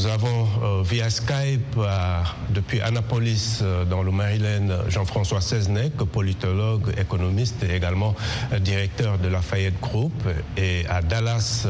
Nous 0.00 0.06
avons 0.06 0.48
euh, 0.62 0.82
via 0.82 1.10
Skype 1.10 1.76
euh, 1.76 2.22
depuis 2.48 2.80
Annapolis 2.80 3.58
euh, 3.60 3.84
dans 3.84 4.02
le 4.02 4.10
Maryland 4.10 4.88
Jean-François 4.88 5.42
Seznec, 5.42 5.94
politologue, 5.94 6.94
économiste 6.98 7.62
et 7.64 7.74
également 7.76 8.14
directeur 8.62 9.18
de 9.18 9.28
la 9.28 9.42
Fayette 9.42 9.78
Group 9.78 10.14
et 10.56 10.86
à 10.88 11.02
Dallas 11.02 11.66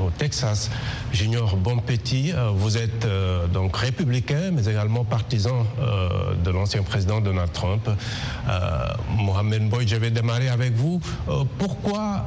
au 0.00 0.10
Texas 0.10 0.70
Junior 1.12 1.56
Bonpetit. 1.56 2.32
Vous 2.54 2.76
êtes 2.76 3.06
donc 3.52 3.76
républicain 3.76 4.50
mais 4.52 4.66
également 4.66 5.04
partisan 5.04 5.66
de 6.44 6.50
l'ancien 6.50 6.82
président 6.82 7.20
Donald 7.20 7.52
Trump. 7.52 7.88
Mohamed 9.16 9.68
Boyd, 9.68 9.88
je 9.88 9.96
vais 9.96 10.10
démarrer 10.10 10.48
avec 10.48 10.74
vous. 10.74 11.00
Pourquoi, 11.58 12.26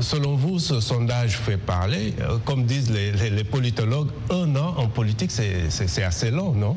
selon 0.00 0.36
vous, 0.36 0.58
ce 0.58 0.80
sondage 0.80 1.36
fait 1.36 1.56
parler? 1.56 2.14
Comme 2.44 2.64
disent 2.64 2.90
les, 2.90 3.12
les 3.30 3.44
politologues, 3.44 4.10
un 4.30 4.56
an 4.56 4.74
en 4.76 4.88
politique, 4.88 5.30
c'est 5.30 6.02
assez 6.02 6.30
long, 6.30 6.52
non? 6.52 6.76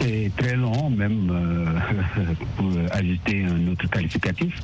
C'est 0.00 0.30
très 0.36 0.56
long, 0.56 0.90
même 0.90 1.30
euh, 1.30 2.34
pour 2.56 2.70
ajouter 2.92 3.44
un 3.44 3.68
autre 3.68 3.88
qualificatif. 3.88 4.54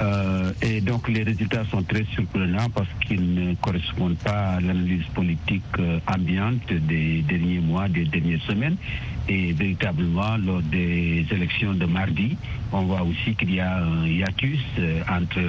Euh, 0.00 0.52
et 0.62 0.80
donc 0.80 1.08
les 1.08 1.22
résultats 1.22 1.64
sont 1.70 1.82
très 1.82 2.04
surprenants 2.14 2.70
parce 2.74 2.88
qu'ils 3.06 3.34
ne 3.34 3.54
correspondent 3.56 4.16
pas 4.16 4.54
à 4.54 4.60
l'analyse 4.60 5.04
politique 5.14 5.62
euh, 5.78 5.98
ambiante 6.06 6.72
des 6.72 7.22
derniers 7.22 7.58
mois, 7.60 7.88
des 7.88 8.04
dernières 8.06 8.40
semaines. 8.42 8.76
Et 9.28 9.52
véritablement, 9.52 10.36
lors 10.38 10.62
des 10.62 11.26
élections 11.30 11.74
de 11.74 11.84
mardi, 11.84 12.36
on 12.72 12.82
voit 12.82 13.02
aussi 13.02 13.34
qu'il 13.34 13.54
y 13.54 13.60
a 13.60 13.84
un 13.84 14.06
hiatus 14.06 14.58
euh, 14.78 15.02
entre 15.08 15.40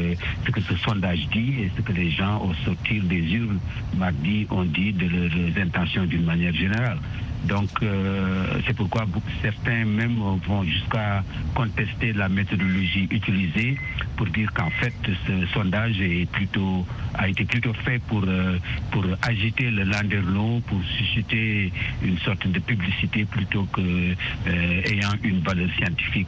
ce 0.46 0.52
que 0.52 0.62
ce 0.62 0.76
sondage 0.77 1.27
dit 1.32 1.62
et 1.62 1.72
ce 1.76 1.82
que 1.82 1.94
les 1.94 2.12
gens 2.12 2.41
au 2.44 2.54
sortir 2.66 3.04
des 3.04 3.22
urnes 3.34 3.60
mardi 3.98 4.48
ont 4.49 4.66
dit 4.66 4.91
de 4.91 5.08
leurs 5.08 5.66
intentions 5.66 6.05
d'une 6.05 6.26
manière 6.26 6.54
générale. 6.54 6.98
Donc 7.45 7.70
euh, 7.81 8.45
c'est 8.66 8.76
pourquoi 8.76 9.05
certains 9.41 9.86
même 9.86 10.18
vont 10.48 10.63
jusqu'à 10.63 11.24
contester 11.55 12.13
la 12.13 12.29
méthodologie 12.29 13.07
utilisée 13.10 13.77
pour 14.16 14.27
dire 14.27 14.52
qu'en 14.54 14.70
fait 14.70 14.93
ce 15.05 15.48
sondage 15.54 15.99
est 16.01 16.29
plutôt 16.29 16.85
a 17.16 17.27
été 17.27 17.46
plutôt 17.46 17.74
fait 17.74 17.99
pour 17.99 18.24
euh, 18.27 18.57
pour 18.91 19.04
agiter 19.24 19.71
le 19.71 19.84
landerneau, 19.84 20.62
pour 20.68 20.79
susciter 20.98 21.74
une 22.04 22.18
sorte 22.20 22.48
de 22.48 22.60
publicité 22.60 23.26
plutôt 23.26 23.63
que 23.73 23.82
euh, 23.82 24.82
ayant 24.85 25.13
une 25.23 25.40
valeur 25.40 25.70
scientifique 25.77 26.27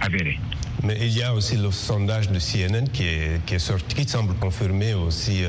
avérée. 0.00 0.38
Mais 0.84 0.96
il 1.00 1.16
y 1.16 1.22
a 1.22 1.34
aussi 1.34 1.56
le 1.56 1.70
sondage 1.70 2.30
de 2.30 2.38
CNN 2.38 2.88
qui 2.92 3.04
est, 3.04 3.44
qui 3.46 3.54
est 3.54 3.58
sorti, 3.58 3.94
qui 3.94 4.08
semble 4.08 4.34
confirmer 4.34 4.94
aussi 4.94 5.42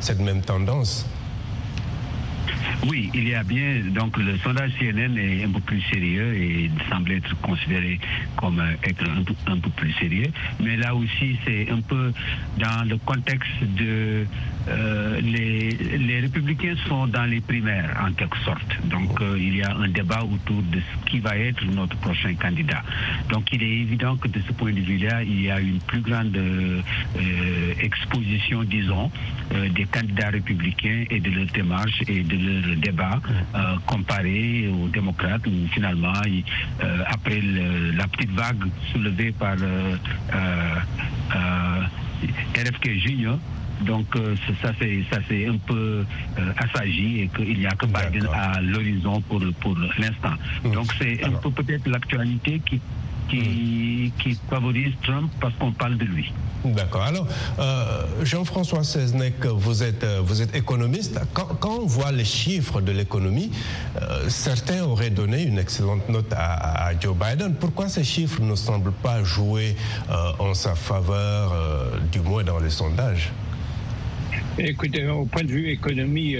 cette 0.00 0.20
même 0.20 0.42
tendance. 0.42 1.06
Oui, 2.88 3.10
il 3.14 3.28
y 3.28 3.34
a 3.34 3.42
bien. 3.42 3.80
Donc, 3.94 4.16
le 4.16 4.36
sondage 4.38 4.72
CNN 4.78 5.16
est 5.16 5.44
un 5.44 5.50
peu 5.50 5.60
plus 5.60 5.80
sérieux 5.92 6.34
et 6.34 6.70
semble 6.88 7.12
être 7.12 7.34
considéré 7.40 7.98
comme 8.36 8.62
être 8.84 9.04
un 9.46 9.58
peu, 9.58 9.70
plus 9.70 9.92
sérieux. 9.92 10.30
Mais 10.60 10.76
là 10.76 10.94
aussi, 10.94 11.36
c'est 11.44 11.70
un 11.70 11.80
peu 11.80 12.12
dans 12.58 12.88
le 12.88 12.96
contexte 12.98 13.62
de. 13.76 14.26
Euh, 14.68 15.20
les, 15.20 15.70
les, 15.70 16.20
républicains 16.20 16.74
sont 16.88 17.06
dans 17.06 17.24
les 17.24 17.40
primaires, 17.40 17.96
en 18.04 18.12
quelque 18.12 18.38
sorte. 18.38 18.66
Donc, 18.84 19.20
euh, 19.20 19.36
il 19.38 19.56
y 19.56 19.62
a 19.62 19.72
un 19.76 19.88
débat 19.88 20.22
autour 20.24 20.60
de 20.62 20.80
ce 20.80 21.10
qui 21.10 21.20
va 21.20 21.36
être 21.36 21.64
notre 21.66 21.96
prochain 21.98 22.34
candidat. 22.34 22.82
Donc, 23.30 23.44
il 23.52 23.62
est 23.62 23.76
évident 23.82 24.16
que 24.16 24.26
de 24.26 24.40
ce 24.46 24.52
point 24.52 24.72
de 24.72 24.80
vue-là, 24.80 25.22
il 25.22 25.42
y 25.42 25.50
a 25.50 25.60
une 25.60 25.78
plus 25.80 26.00
grande 26.00 26.36
euh, 26.36 26.82
exposition, 27.80 28.64
disons, 28.64 29.10
des 29.74 29.84
candidats 29.84 30.30
républicains 30.30 31.04
et 31.10 31.20
de 31.20 31.30
leur 31.30 31.46
démarche 31.46 32.02
et 32.08 32.22
de 32.22 32.35
leur 32.36 32.76
débat 32.76 33.20
euh, 33.54 33.76
comparé 33.86 34.68
aux 34.68 34.88
démocrates 34.88 35.46
où 35.46 35.66
finalement, 35.72 36.12
euh, 36.24 37.02
après 37.06 37.40
la 37.40 38.06
petite 38.08 38.30
vague 38.30 38.64
soulevée 38.92 39.32
par 39.32 39.56
euh, 39.60 39.96
RFK 42.54 42.90
Junior, 42.98 43.38
donc 43.82 44.06
ça 44.62 44.72
c'est 44.78 45.04
ça 45.10 45.18
c'est 45.28 45.46
un 45.46 45.58
peu 45.58 46.04
assagi 46.56 47.20
et 47.20 47.28
qu'il 47.28 47.58
n'y 47.58 47.66
a 47.66 47.72
que 47.72 47.84
Biden 47.84 48.26
à 48.32 48.60
l'horizon 48.60 49.20
pour 49.22 49.42
pour 49.60 49.76
l'instant. 49.98 50.34
Mmh. 50.64 50.70
Donc 50.72 50.92
c'est 50.98 51.22
un 51.24 51.32
peu 51.32 51.50
peut-être 51.50 51.86
l'actualité 51.86 52.60
qui 52.64 52.80
qui, 53.28 54.12
qui 54.22 54.38
favorise 54.48 54.92
Trump 55.02 55.30
parce 55.40 55.54
qu'on 55.54 55.72
parle 55.72 55.98
de 55.98 56.04
lui. 56.04 56.32
D'accord. 56.64 57.02
Alors, 57.02 57.26
euh, 57.58 58.02
Jean-François 58.22 58.82
Seznec, 58.82 59.44
vous 59.44 59.82
êtes, 59.82 60.04
euh, 60.04 60.20
vous 60.24 60.42
êtes 60.42 60.54
économiste. 60.56 61.20
Quand, 61.32 61.78
on 61.80 61.86
voit 61.86 62.12
les 62.12 62.24
chiffres 62.24 62.80
de 62.80 62.92
l'économie, 62.92 63.50
euh, 64.00 64.28
certains 64.28 64.82
auraient 64.84 65.10
donné 65.10 65.42
une 65.42 65.58
excellente 65.58 66.08
note 66.08 66.32
à, 66.36 66.90
Joe 67.00 67.14
Biden. 67.14 67.54
Pourquoi 67.54 67.88
ces 67.88 68.04
chiffres 68.04 68.40
ne 68.42 68.54
semblent 68.54 68.92
pas 68.92 69.22
jouer 69.22 69.76
en 70.38 70.54
sa 70.54 70.74
faveur, 70.74 71.52
du 72.10 72.20
moins 72.20 72.42
dans 72.42 72.58
les 72.58 72.70
sondages? 72.70 73.32
Écoutez, 74.56 75.06
au 75.08 75.26
point 75.26 75.42
de 75.42 75.50
vue 75.50 75.70
économie 75.70 76.36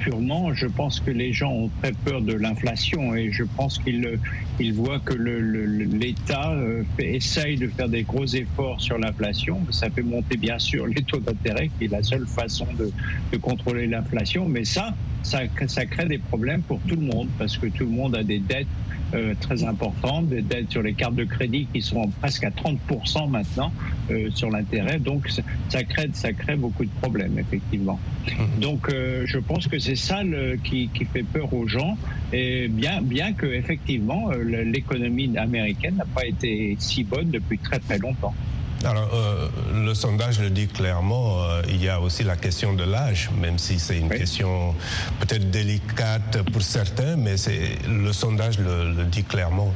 purement, 0.00 0.52
je 0.54 0.66
pense 0.66 0.98
que 0.98 1.10
les 1.10 1.32
gens 1.32 1.52
ont 1.52 1.70
très 1.80 1.92
peur 1.92 2.22
de 2.22 2.32
l'inflation 2.32 3.14
et 3.14 3.30
je 3.30 3.44
pense 3.44 3.78
qu'ils 3.78 4.18
ils 4.58 4.74
voient 4.74 4.98
que 4.98 5.14
l'État 5.14 6.52
euh, 6.52 6.82
essaye 6.98 7.56
de 7.56 7.68
faire 7.68 7.88
des 7.88 8.02
gros 8.02 8.26
efforts 8.26 8.80
sur 8.80 8.98
l'inflation. 8.98 9.60
Ça 9.70 9.88
fait 9.90 10.02
monter 10.02 10.36
bien 10.36 10.58
sûr 10.58 10.86
les 10.86 11.02
taux 11.02 11.20
d'intérêt, 11.20 11.70
qui 11.78 11.84
est 11.84 11.88
la 11.88 12.02
seule 12.02 12.26
façon 12.26 12.66
de, 12.78 12.90
de 13.32 13.36
contrôler 13.36 13.86
l'inflation. 13.86 14.48
Mais 14.48 14.64
ça, 14.64 14.94
ça, 15.22 15.40
ça 15.66 15.86
crée 15.86 16.06
des 16.06 16.18
problèmes 16.18 16.62
pour 16.62 16.80
tout 16.80 16.96
le 16.96 17.06
monde 17.06 17.28
parce 17.38 17.56
que 17.56 17.66
tout 17.66 17.84
le 17.84 17.90
monde 17.90 18.16
a 18.16 18.22
des 18.22 18.38
dettes 18.38 18.66
euh, 19.12 19.34
très 19.40 19.64
importantes, 19.64 20.28
des 20.28 20.42
dettes 20.42 20.70
sur 20.70 20.82
les 20.82 20.94
cartes 20.94 21.16
de 21.16 21.24
crédit 21.24 21.66
qui 21.72 21.82
sont 21.82 22.08
presque 22.20 22.44
à 22.44 22.50
30% 22.50 23.28
maintenant 23.28 23.72
euh, 24.10 24.30
sur 24.32 24.50
l'intérêt. 24.50 25.00
Donc 25.00 25.28
ça 25.68 25.82
crée, 25.82 26.10
ça 26.12 26.32
crée 26.32 26.54
beaucoup 26.54 26.84
de 26.84 26.90
problèmes, 27.02 27.36
effectivement. 27.36 27.98
Mmh. 28.26 28.60
Donc 28.60 28.88
euh, 28.88 29.24
je 29.26 29.38
pense 29.38 29.66
que 29.66 29.80
c'est 29.80 29.96
ça 29.96 30.22
le, 30.22 30.56
qui, 30.62 30.90
qui, 30.94 31.04
fait 31.06 31.24
peur 31.24 31.52
aux 31.52 31.66
gens. 31.66 31.98
Et 32.32 32.68
bien, 32.68 33.02
bien 33.02 33.32
que 33.32 33.46
effectivement 33.46 34.30
l'économie 34.30 35.36
américaine 35.36 35.96
n'a 35.96 36.04
pas 36.04 36.26
été 36.26 36.76
si 36.78 37.02
bonne 37.02 37.30
depuis 37.30 37.58
très 37.58 37.80
très 37.80 37.98
longtemps. 37.98 38.34
Alors, 38.84 39.10
euh, 39.12 39.48
le 39.74 39.94
sondage 39.94 40.40
le 40.40 40.48
dit 40.48 40.66
clairement, 40.66 41.42
euh, 41.42 41.62
il 41.68 41.82
y 41.82 41.88
a 41.88 42.00
aussi 42.00 42.24
la 42.24 42.36
question 42.36 42.72
de 42.72 42.84
l'âge, 42.84 43.30
même 43.38 43.58
si 43.58 43.78
c'est 43.78 43.98
une 43.98 44.08
question 44.08 44.74
peut-être 45.20 45.50
délicate 45.50 46.42
pour 46.50 46.62
certains, 46.62 47.16
mais 47.16 47.34
le 47.86 48.12
sondage 48.12 48.58
le 48.58 49.04
dit 49.04 49.24
clairement. 49.24 49.72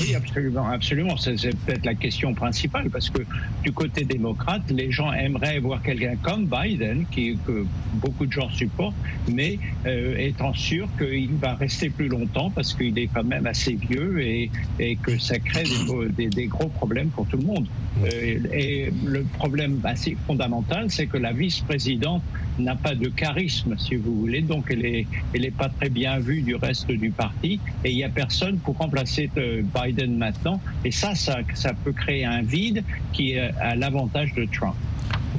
Oui, 0.00 0.14
absolument, 0.14 0.68
absolument. 0.68 1.16
C'est 1.16 1.36
peut-être 1.36 1.84
la 1.84 1.94
question 1.94 2.34
principale 2.34 2.90
parce 2.90 3.10
que 3.10 3.22
du 3.62 3.72
côté 3.72 4.04
démocrate, 4.04 4.62
les 4.70 4.90
gens 4.90 5.12
aimeraient 5.12 5.58
voir 5.58 5.82
quelqu'un 5.82 6.16
comme 6.16 6.46
Biden, 6.46 7.04
qui, 7.10 7.38
que 7.46 7.64
beaucoup 7.94 8.26
de 8.26 8.32
gens 8.32 8.48
supportent, 8.50 8.94
mais 9.30 9.58
euh, 9.86 10.16
étant 10.18 10.54
sûr 10.54 10.88
qu'il 10.98 11.34
va 11.34 11.54
rester 11.54 11.90
plus 11.90 12.08
longtemps 12.08 12.50
parce 12.50 12.74
qu'il 12.74 12.98
est 12.98 13.08
quand 13.08 13.24
même 13.24 13.46
assez 13.46 13.74
vieux 13.74 14.20
et, 14.20 14.50
et 14.78 14.96
que 14.96 15.18
ça 15.18 15.38
crée 15.38 15.64
des, 16.16 16.28
des, 16.28 16.46
gros 16.46 16.68
problèmes 16.68 17.08
pour 17.08 17.26
tout 17.26 17.36
le 17.36 17.44
monde. 17.44 17.66
Euh, 18.04 18.38
et 18.52 18.92
le 19.04 19.24
problème 19.24 19.80
assez 19.84 20.16
fondamental, 20.26 20.90
c'est 20.90 21.06
que 21.06 21.18
la 21.18 21.32
vice-présidente 21.32 22.22
n'a 22.58 22.76
pas 22.76 22.94
de 22.94 23.08
charisme, 23.08 23.76
si 23.78 23.96
vous 23.96 24.14
voulez, 24.20 24.42
donc 24.42 24.66
elle 24.70 24.84
est, 24.84 25.06
elle 25.34 25.44
est 25.44 25.56
pas 25.56 25.68
très 25.68 25.88
bien 25.88 26.18
vue 26.18 26.42
du 26.42 26.54
reste 26.54 26.90
du 26.90 27.10
parti 27.10 27.60
et 27.84 27.90
il 27.90 27.96
n'y 27.96 28.04
a 28.04 28.08
personne 28.08 28.58
pour 28.58 28.76
remplacer 28.76 29.30
Biden 29.36 30.16
maintenant. 30.16 30.60
Et 30.84 30.90
ça, 30.90 31.14
ça, 31.14 31.38
ça 31.54 31.72
peut 31.74 31.92
créer 31.92 32.24
un 32.24 32.42
vide 32.42 32.84
qui 33.12 33.32
est 33.32 33.52
à 33.60 33.74
l'avantage 33.74 34.34
de 34.34 34.44
Trump. 34.46 34.76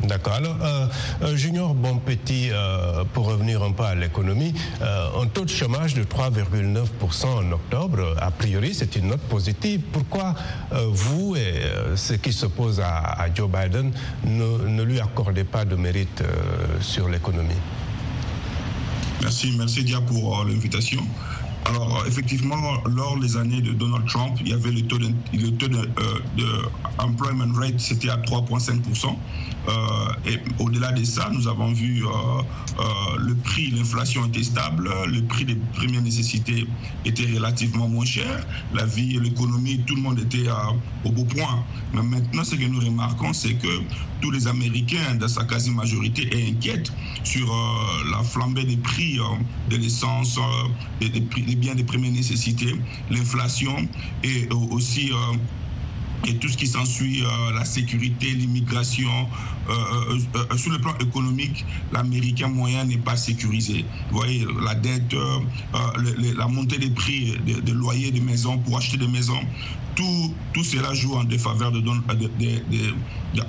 D'accord. 0.03 0.33
Alors, 0.33 0.57
euh, 0.61 0.87
euh, 1.21 1.35
Junior 1.37 1.73
Bonpetit, 1.73 2.49
euh, 2.51 3.05
pour 3.13 3.27
revenir 3.27 3.63
un 3.63 3.71
peu 3.71 3.83
à 3.83 3.95
l'économie, 3.95 4.53
un 4.81 5.27
taux 5.27 5.45
de 5.45 5.49
chômage 5.49 5.93
de 5.93 6.03
3,9% 6.03 7.25
en 7.25 7.51
octobre, 7.51 8.15
a 8.19 8.31
priori, 8.31 8.73
c'est 8.73 8.95
une 8.97 9.07
note 9.07 9.21
positive. 9.21 9.81
Pourquoi 9.91 10.35
vous 10.89 11.35
et 11.35 11.61
ceux 11.95 12.17
qui 12.17 12.33
s'opposent 12.33 12.81
à, 12.81 12.97
à, 12.97 13.33
Joe 13.33 13.49
Biden 13.49 13.91
ne, 14.25 14.67
ne, 14.67 14.83
lui 14.83 14.99
accordez 14.99 15.43
pas 15.43 15.63
de 15.63 15.75
mérite 15.75 16.23
sur 16.81 17.07
l'économie? 17.07 17.53
Merci, 19.21 19.53
merci 19.57 19.83
Dia 19.83 20.01
pour 20.01 20.43
l'invitation. 20.43 21.01
Alors, 21.65 22.03
effectivement, 22.07 22.55
lors 22.85 23.17
des 23.19 23.37
années 23.37 23.61
de 23.61 23.71
Donald 23.71 24.05
Trump, 24.07 24.37
il 24.41 24.49
y 24.49 24.53
avait 24.53 24.71
le 24.71 24.81
taux 24.81 24.97
de, 24.97 25.07
le 25.33 25.51
taux 25.51 25.67
de, 25.69 25.77
rate, 27.57 27.79
c'était 27.79 28.09
à 28.09 28.17
3,5%. 28.17 29.15
Et 30.25 30.39
au-delà 30.59 30.91
de 30.91 31.03
ça, 31.03 31.29
nous 31.31 31.47
avons 31.47 31.71
vu 31.71 32.03
le 33.19 33.33
prix, 33.35 33.71
l'inflation 33.71 34.25
était 34.25 34.43
stable, 34.43 34.89
le 35.07 35.21
prix 35.23 35.45
des 35.45 35.55
premières 35.73 36.01
nécessités 36.01 36.65
était 37.05 37.25
relativement 37.33 37.87
moins 37.87 38.05
cher, 38.05 38.45
la 38.73 38.85
vie, 38.85 39.19
l'économie, 39.19 39.81
tout 39.85 39.95
le 39.95 40.01
monde 40.01 40.19
était 40.19 40.47
au 41.05 41.11
beau 41.11 41.23
point. 41.25 41.63
Mais 41.93 42.01
maintenant, 42.01 42.43
ce 42.43 42.55
que 42.55 42.65
nous 42.65 42.79
remarquons, 42.79 43.33
c'est 43.33 43.53
que 43.53 43.81
tous 44.21 44.31
les 44.31 44.47
Américains, 44.47 45.15
dans 45.19 45.27
sa 45.27 45.43
quasi-majorité, 45.43 46.29
est 46.31 46.49
inquiète 46.49 46.91
sur 47.23 47.47
la 48.11 48.23
flambée 48.23 48.63
des 48.63 48.77
prix 48.77 49.19
de 49.69 49.75
l'essence, 49.77 50.39
des, 50.99 51.09
des, 51.09 51.55
biens 51.55 51.75
de 51.75 51.83
première 51.83 52.11
nécessité, 52.11 52.75
l'inflation 53.09 53.75
et 54.23 54.47
aussi 54.71 55.11
et 56.27 56.35
tout 56.35 56.47
ce 56.47 56.57
qui 56.57 56.67
s'ensuit, 56.67 57.23
euh, 57.23 57.53
la 57.53 57.65
sécurité, 57.65 58.31
l'immigration. 58.31 59.09
Euh, 59.69 60.17
euh, 60.35 60.57
sur 60.57 60.71
le 60.71 60.79
plan 60.79 60.93
économique, 60.99 61.65
l'américain 61.93 62.47
moyen 62.47 62.83
n'est 62.85 62.97
pas 62.97 63.15
sécurisé. 63.15 63.85
Vous 64.11 64.17
voyez, 64.17 64.45
la 64.61 64.75
dette, 64.75 65.15
la 66.37 66.47
montée 66.47 66.77
des 66.77 66.89
prix 66.89 67.37
des 67.45 67.71
loyers 67.71 68.11
des 68.11 68.19
maisons 68.19 68.57
pour 68.57 68.77
acheter 68.77 68.97
des 68.97 69.07
maisons, 69.07 69.39
tout, 69.95 70.33
tout 70.53 70.63
cela 70.63 70.93
joue 70.93 71.13
en 71.15 71.23
défaveur 71.23 71.71
de, 71.71 71.81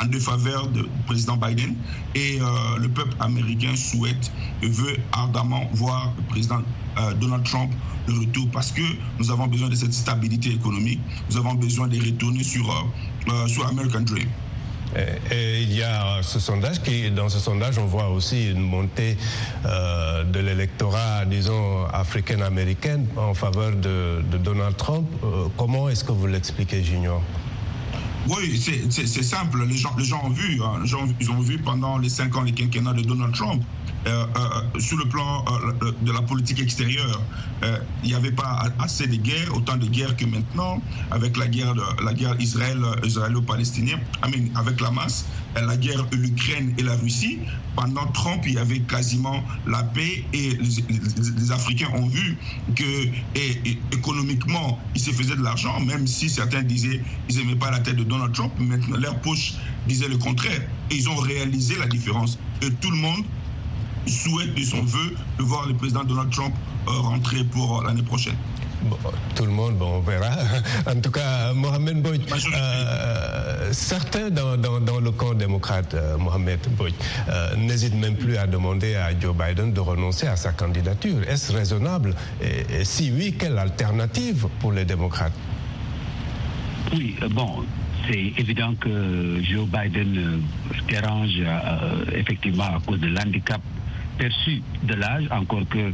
en 0.00 0.06
défaveur 0.06 0.68
du 0.68 0.84
président 1.06 1.36
Biden. 1.36 1.74
Et 2.14 2.38
le 2.78 2.88
peuple 2.88 3.14
américain 3.20 3.74
souhaite 3.76 4.32
et 4.62 4.68
veut 4.68 4.96
ardemment 5.12 5.68
voir 5.72 6.12
le 6.16 6.22
président 6.24 6.62
Donald 7.20 7.44
Trump 7.44 7.70
le 8.06 8.20
retour 8.20 8.48
parce 8.52 8.72
que 8.72 8.82
nous 9.18 9.30
avons 9.30 9.46
besoin 9.46 9.68
de 9.68 9.74
cette 9.74 9.92
stabilité 9.92 10.50
économique. 10.50 11.00
Nous 11.30 11.36
avons 11.36 11.54
besoin 11.54 11.88
de 11.88 11.96
retourner 11.96 12.42
sur, 12.42 12.68
euh, 12.70 13.32
euh, 13.32 13.46
sur 13.46 13.66
American 13.66 14.00
Dream. 14.00 14.28
Et, 15.32 15.62
il 15.62 15.72
y 15.72 15.82
a 15.82 16.22
ce 16.22 16.38
sondage 16.38 16.80
qui, 16.82 17.10
dans 17.10 17.28
ce 17.28 17.38
sondage, 17.40 17.78
on 17.78 17.86
voit 17.86 18.08
aussi 18.10 18.50
une 18.50 18.60
montée 18.60 19.16
euh, 19.64 20.22
de 20.22 20.38
l'électorat, 20.38 21.24
disons, 21.24 21.84
africain-américain 21.86 23.00
en 23.16 23.34
faveur 23.34 23.72
de, 23.74 24.22
Donald 24.38 24.76
Trump. 24.76 25.08
comment 25.56 25.88
est-ce 25.88 26.04
que 26.04 26.12
vous 26.12 26.28
l'expliquez, 26.28 26.84
Junior? 26.84 27.20
Oui, 28.28 28.58
c'est 28.90 29.22
simple. 29.22 29.64
Les 29.66 29.76
gens, 29.76 29.94
les 29.98 30.04
gens 30.04 30.24
ont 30.24 30.30
vu. 30.30 30.60
Hein. 30.62 30.80
Les 30.82 30.86
gens, 30.86 31.06
ils 31.20 31.30
ont 31.30 31.40
vu 31.40 31.58
pendant 31.58 31.98
les 31.98 32.08
cinq 32.08 32.36
ans 32.36 32.42
les 32.42 32.52
quinquennats 32.52 32.92
de 32.92 33.02
Donald 33.02 33.34
Trump 33.34 33.62
euh, 34.06 34.26
euh, 34.36 34.80
sur 34.80 34.98
le 34.98 35.06
plan 35.06 35.44
euh, 35.48 35.92
de 36.02 36.12
la 36.12 36.20
politique 36.20 36.60
extérieure, 36.60 37.22
il 38.02 38.10
n'y 38.10 38.14
avait 38.14 38.32
pas 38.32 38.68
assez 38.78 39.06
de 39.06 39.16
guerres, 39.16 39.56
autant 39.56 39.78
de 39.78 39.86
guerres 39.86 40.14
que 40.16 40.26
maintenant, 40.26 40.82
avec 41.10 41.38
la 41.38 41.46
guerre, 41.46 41.74
la 42.04 42.12
guerre 42.12 42.36
Israël, 42.38 42.78
israélo-palestinienne, 43.02 44.00
avec 44.54 44.82
la 44.82 44.90
masse, 44.90 45.24
la 45.54 45.76
guerre 45.78 46.04
l'Ukraine 46.12 46.74
et 46.76 46.82
la 46.82 46.94
Russie. 46.96 47.38
Pendant 47.74 48.06
Trump, 48.08 48.42
il 48.46 48.54
y 48.54 48.58
avait 48.58 48.80
quasiment 48.80 49.42
la 49.66 49.82
paix 49.82 50.24
et 50.34 50.58
les, 50.58 51.52
Africains 51.52 51.88
ont 51.94 52.06
vu 52.06 52.36
que 52.76 53.08
économiquement, 53.92 54.78
ils 54.94 55.00
se 55.00 55.10
faisaient 55.10 55.36
de 55.36 55.42
l'argent, 55.42 55.80
même 55.80 56.06
si 56.06 56.28
certains 56.28 56.62
disaient 56.62 57.00
qu'ils 57.28 57.38
n'aimaient 57.38 57.56
pas 57.56 57.70
la 57.70 57.80
tête 57.80 57.96
de 57.96 58.04
Donald 58.04 58.34
Trump. 58.34 58.52
Maintenant, 58.58 58.98
leur 58.98 59.18
poche 59.20 59.54
disait 59.88 60.08
le 60.08 60.18
contraire. 60.18 60.60
Ils 60.90 61.08
ont 61.08 61.16
réalisé 61.16 61.76
la 61.78 61.86
différence. 61.86 62.38
Et 62.60 62.70
tout 62.70 62.90
le 62.90 62.98
monde 62.98 63.24
souhaite 64.06 64.54
de 64.54 64.62
son 64.62 64.82
vœu 64.82 65.14
de 65.38 65.42
voir 65.42 65.66
le 65.66 65.74
président 65.74 66.04
Donald 66.04 66.30
Trump 66.30 66.54
euh, 66.88 66.92
rentrer 66.92 67.44
pour 67.44 67.82
l'année 67.82 68.02
prochaine. 68.02 68.36
tout 69.34 69.46
le 69.46 69.50
monde, 69.50 69.78
bon, 69.78 69.96
on 69.96 70.00
verra. 70.00 70.30
En 70.86 71.00
tout 71.00 71.10
cas, 71.10 71.52
Mohamed 71.54 72.02
Boy, 72.02 72.20
euh, 72.54 73.72
certains 73.72 74.30
dans, 74.30 74.56
le 75.00 75.10
camp 75.12 75.34
démocrate, 75.34 75.94
euh, 75.94 76.18
Mohamed 76.18 76.60
Boy, 76.76 76.92
n'hésitent 77.56 77.94
même 77.94 78.16
plus 78.16 78.36
à 78.36 78.46
demander 78.46 78.94
à 78.94 79.18
Joe 79.18 79.34
Biden 79.34 79.72
de 79.72 79.80
renoncer 79.80 80.26
à 80.26 80.36
sa 80.36 80.52
candidature. 80.52 81.22
Est-ce 81.26 81.52
raisonnable? 81.52 82.14
Et, 82.42 82.84
si 82.84 83.10
oui, 83.10 83.34
quelle 83.38 83.58
alternative 83.58 84.46
pour 84.60 84.72
les 84.72 84.84
démocrates? 84.84 85.32
Oui, 86.92 87.16
bon, 87.30 87.64
c'est 88.06 88.32
évident 88.36 88.74
que 88.74 89.40
Joe 89.42 89.66
Biden 89.66 90.42
dérange 90.88 91.40
effectivement 92.12 92.64
à 92.64 92.80
cause 92.84 93.00
de 93.00 93.06
l'handicap 93.06 93.62
perçu 94.18 94.62
de 94.82 94.94
l'âge, 94.94 95.26
encore 95.30 95.66
que 95.68 95.92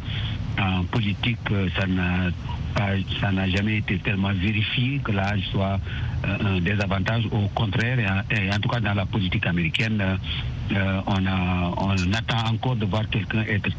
en 0.59 0.85
politique, 0.85 1.39
euh, 1.53 1.69
ça 1.79 1.87
n'a 1.87 2.31
n'a 3.33 3.49
jamais 3.49 3.79
été 3.79 3.99
tellement 3.99 4.33
vérifié 4.33 5.01
que 5.05 5.13
l'âge 5.13 5.43
soit 5.51 5.79
euh, 6.25 6.57
un 6.57 6.61
désavantage. 6.61 7.25
Au 7.31 7.49
contraire, 7.55 7.99
et, 8.31 8.51
en 8.51 8.59
tout 8.59 8.69
cas 8.69 8.81
dans 8.81 8.95
la 8.95 9.07
politique 9.07 9.47
américaine, 9.47 10.03
euh, 10.73 11.01
on, 11.07 12.13
attend 12.15 12.53
encore 12.53 12.77
de 12.77 12.87
voir 12.87 13.09
quelqu'un 13.11 13.43
être 13.43 13.71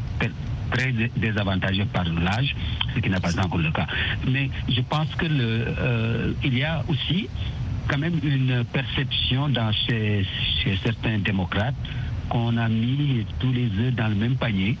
très 0.70 0.92
désavantagé 1.16 1.84
par 1.86 2.04
l'âge, 2.04 2.54
ce 2.94 3.00
qui 3.00 3.10
n'est 3.10 3.20
pas 3.20 3.38
encore 3.38 3.58
le 3.58 3.70
cas. 3.70 3.86
Mais 4.28 4.50
je 4.68 4.80
pense 4.82 5.08
que 5.16 5.26
il 6.44 6.58
y 6.58 6.64
a 6.64 6.82
aussi 6.88 7.28
quand 7.88 7.98
même 7.98 8.18
une 8.22 8.64
perception 8.72 9.48
dans 9.48 9.72
chez 9.72 10.24
certains 10.84 11.18
démocrates 11.18 11.74
qu'on 12.32 12.56
a 12.56 12.66
mis 12.66 13.26
tous 13.40 13.52
les 13.52 13.68
œufs 13.78 13.94
dans 13.94 14.08
le 14.08 14.14
même 14.14 14.36
panier. 14.36 14.78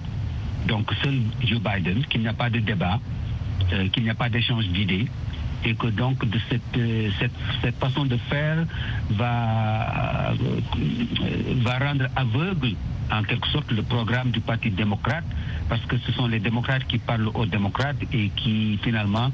Donc 0.66 0.90
seul 1.02 1.20
Joe 1.44 1.60
Biden, 1.60 2.02
qu'il 2.06 2.22
n'y 2.22 2.28
a 2.28 2.32
pas 2.32 2.48
de 2.48 2.60
débat, 2.60 2.98
euh, 3.72 3.88
qu'il 3.88 4.04
n'y 4.04 4.10
a 4.10 4.14
pas 4.14 4.30
d'échange 4.30 4.66
d'idées, 4.68 5.06
et 5.62 5.74
que 5.74 5.88
donc 5.88 6.24
de 6.24 6.38
cette, 6.48 6.62
euh, 6.78 7.10
cette, 7.60 7.76
façon 7.76 8.06
de 8.06 8.16
faire 8.16 8.64
va, 9.10 10.32
euh, 10.32 10.60
va 11.60 11.78
rendre 11.78 12.06
aveugle 12.16 12.74
en 13.12 13.22
quelque 13.22 13.46
sorte 13.48 13.70
le 13.70 13.82
programme 13.82 14.30
du 14.30 14.40
Parti 14.40 14.70
démocrate, 14.70 15.24
parce 15.68 15.82
que 15.82 15.98
ce 15.98 16.12
sont 16.12 16.28
les 16.28 16.40
démocrates 16.40 16.86
qui 16.86 16.96
parlent 16.96 17.28
aux 17.34 17.46
démocrates 17.46 18.02
et 18.14 18.30
qui 18.34 18.78
finalement 18.82 19.30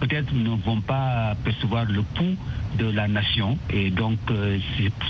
peut-être 0.00 0.34
ne 0.34 0.56
vont 0.56 0.80
pas 0.80 1.36
percevoir 1.44 1.84
le 1.84 2.02
pouls 2.02 2.36
de 2.78 2.90
la 2.90 3.06
nation. 3.06 3.58
Et 3.72 3.90
donc 3.90 4.18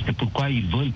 c'est 0.05 0.17
pourquoi 0.17 0.51
ils 0.51 0.67
veulent 0.67 0.93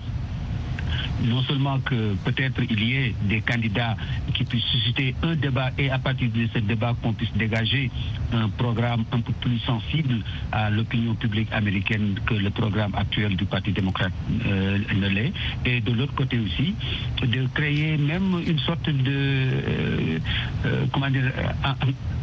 non 1.23 1.41
seulement 1.43 1.79
que 1.79 2.13
peut-être 2.25 2.61
il 2.69 2.83
y 2.83 2.93
ait 2.95 3.15
des 3.23 3.41
candidats 3.41 3.95
qui 4.33 4.43
puissent 4.43 4.65
susciter 4.65 5.15
un 5.23 5.35
débat 5.35 5.71
et 5.77 5.89
à 5.89 5.99
partir 5.99 6.29
de 6.29 6.47
ce 6.53 6.59
débat 6.59 6.95
qu'on 7.01 7.13
puisse 7.13 7.31
dégager 7.33 7.89
un 8.33 8.49
programme 8.49 9.05
un 9.11 9.19
peu 9.19 9.33
plus 9.33 9.59
sensible 9.59 10.15
à 10.51 10.69
l'opinion 10.69 11.15
publique 11.15 11.47
américaine 11.51 12.15
que 12.25 12.33
le 12.33 12.49
programme 12.49 12.93
actuel 12.95 13.35
du 13.35 13.45
Parti 13.45 13.71
démocrate 13.71 14.11
euh, 14.45 14.77
ne 14.95 15.07
l'est. 15.07 15.33
Et 15.65 15.81
de 15.81 15.91
l'autre 15.91 16.13
côté 16.15 16.39
aussi, 16.39 16.75
de 17.21 17.47
créer 17.53 17.97
même 17.97 18.41
une 18.45 18.59
sorte 18.59 18.89
de, 18.89 19.01
euh, 19.07 20.19
euh, 20.65 20.85
comment 20.91 21.09
dire, 21.09 21.31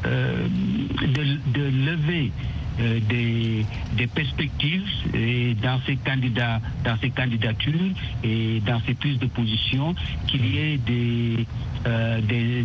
de, 0.05 1.59
de 1.59 1.62
lever 1.87 2.33
euh, 2.81 3.01
des, 3.09 4.07
perspectives 4.15 4.89
et 5.15 5.55
dans 5.63 5.81
ces 5.87 5.97
candidats, 5.97 6.61
dans 6.85 6.97
ces 6.99 7.11
candidatures 7.11 7.93
et 8.25 8.61
dans 8.67 8.81
ces 8.87 8.95
prises 8.95 9.19
de 9.19 9.27
position, 9.27 9.95
qu'il 10.27 10.47
y 10.47 10.59
ait 10.59 10.79
des, 10.79 11.47
euh, 11.87 12.21
des, 12.23 12.65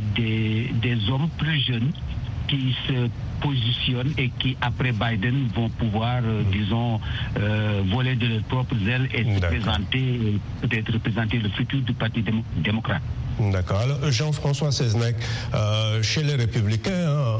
des, 0.81 1.09
hommes 1.09 1.29
plus 1.37 1.59
jeunes 1.59 1.91
qui 2.47 2.75
se 2.87 3.09
positionnent 3.41 4.13
et 4.17 4.29
qui, 4.39 4.57
après 4.61 4.91
Biden, 4.91 5.47
vont 5.53 5.69
pouvoir, 5.69 6.21
euh, 6.23 6.43
disons, 6.51 6.99
voler 7.85 8.15
de 8.15 8.27
leurs 8.27 8.43
propres 8.43 8.87
ailes 8.87 9.09
et 9.13 9.23
présenter, 9.39 10.39
peut-être 10.61 10.93
représenter 10.93 11.37
le 11.37 11.49
futur 11.49 11.81
du 11.81 11.93
Parti 11.93 12.23
démocrate. 12.57 13.01
D'accord. 13.39 13.83
Jean-François 14.09 14.71
Seznec, 14.71 15.15
euh, 15.53 16.01
chez 16.01 16.23
les 16.23 16.35
Républicains, 16.35 17.07
hein, 17.07 17.37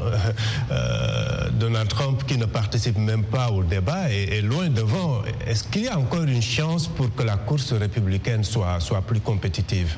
euh, 0.70 1.50
Donald 1.50 1.88
Trump, 1.88 2.22
qui 2.26 2.38
ne 2.38 2.44
participe 2.44 2.96
même 2.96 3.24
pas 3.24 3.50
au 3.50 3.64
débat, 3.64 4.10
est, 4.10 4.40
loin 4.42 4.68
devant. 4.68 5.22
Est-ce 5.46 5.64
qu'il 5.64 5.84
y 5.84 5.88
a 5.88 5.98
encore 5.98 6.22
une 6.22 6.42
chance 6.42 6.86
pour 6.86 7.12
que 7.14 7.24
la 7.24 7.36
course 7.36 7.72
républicaine 7.72 8.44
soit, 8.44 8.78
soit 8.80 9.02
plus 9.02 9.20
compétitive? 9.20 9.96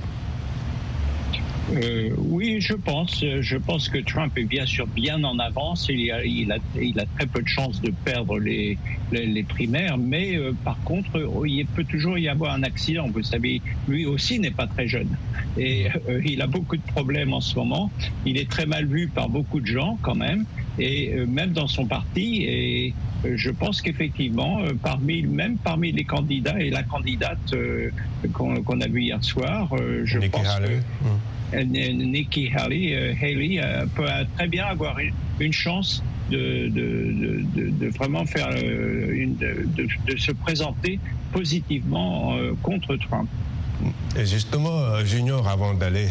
Euh, 1.73 2.11
oui, 2.19 2.61
je 2.61 2.75
pense. 2.75 3.25
Je 3.41 3.57
pense 3.57 3.89
que 3.89 3.99
Trump 3.99 4.37
est 4.37 4.45
bien 4.45 4.67
sûr 4.67 4.87
bien 4.87 5.23
en 5.25 5.39
avance. 5.39 5.87
Il, 5.89 6.11
a, 6.11 6.25
il, 6.25 6.51
a, 6.53 6.57
il 6.81 6.99
a 6.99 7.05
très 7.17 7.27
peu 7.27 7.43
de 7.43 7.49
chances 7.49 7.81
de 7.81 7.93
perdre 8.05 8.39
les, 8.39 8.79
les, 9.13 9.43
primaires, 9.43 9.99
mais 9.99 10.37
euh, 10.37 10.53
par 10.65 10.79
contre, 10.85 11.45
il 11.47 11.67
peut 11.67 11.85
toujours 11.85 12.19
y 12.19 12.29
avoir 12.29 12.55
un 12.55 12.63
accident. 12.63 13.09
Vous 13.13 13.23
savez, 13.23 13.61
lui 13.89 14.07
aussi 14.07 14.39
n'est 14.39 14.51
pas 14.51 14.67
très 14.67 14.89
jeune 14.89 15.17
et 15.59 15.87
euh, 16.09 16.21
il 16.25 16.43
a 16.43 16.47
beaucoup 16.47 16.77
de 16.77 16.83
problèmes 16.83 17.33
en 17.33 17.41
ce 17.41 17.57
moment. 17.57 17.91
Il 18.27 18.39
est 18.39 18.49
très 18.49 18.67
mal 18.67 18.87
vu 18.87 19.09
par 19.09 19.29
beaucoup 19.29 19.61
de 19.61 19.67
gens 19.67 19.99
quand 20.03 20.15
même, 20.15 20.45
et 20.79 21.15
même 21.27 21.53
dans 21.53 21.67
son 21.67 21.87
parti. 21.87 22.45
Et 22.45 22.95
je 23.25 23.51
pense 23.51 23.83
qu'effectivement, 23.83 24.63
parmi 24.83 25.23
même 25.23 25.57
parmi 25.59 25.93
les 25.93 26.05
candidats 26.05 26.61
et 26.61 26.71
la 26.71 26.83
candidate 26.83 27.55
qu'on 28.33 28.81
a 28.81 28.87
vue 28.87 29.03
hier 29.03 29.23
soir, 29.23 29.69
je 30.05 30.19
pense 30.19 30.59
que, 30.59 30.81
Nikki 31.53 32.51
Haley, 32.55 33.15
Haley 33.21 33.61
peut 33.95 34.07
très 34.37 34.47
bien 34.47 34.67
avoir 34.67 34.97
une, 35.41 35.53
chance 35.53 36.03
de, 36.31 36.69
de, 36.69 37.89
vraiment 37.89 38.25
faire 38.25 38.51
une, 38.53 39.37
de, 39.37 40.17
se 40.17 40.33
présenter 40.33 40.99
positivement 41.33 42.37
contre 42.63 42.97
Trump. 42.97 43.29
Et 44.17 44.27
justement, 44.27 44.77
euh, 44.77 45.05
Junior, 45.05 45.47
avant 45.49 45.75
d'aller 45.75 46.09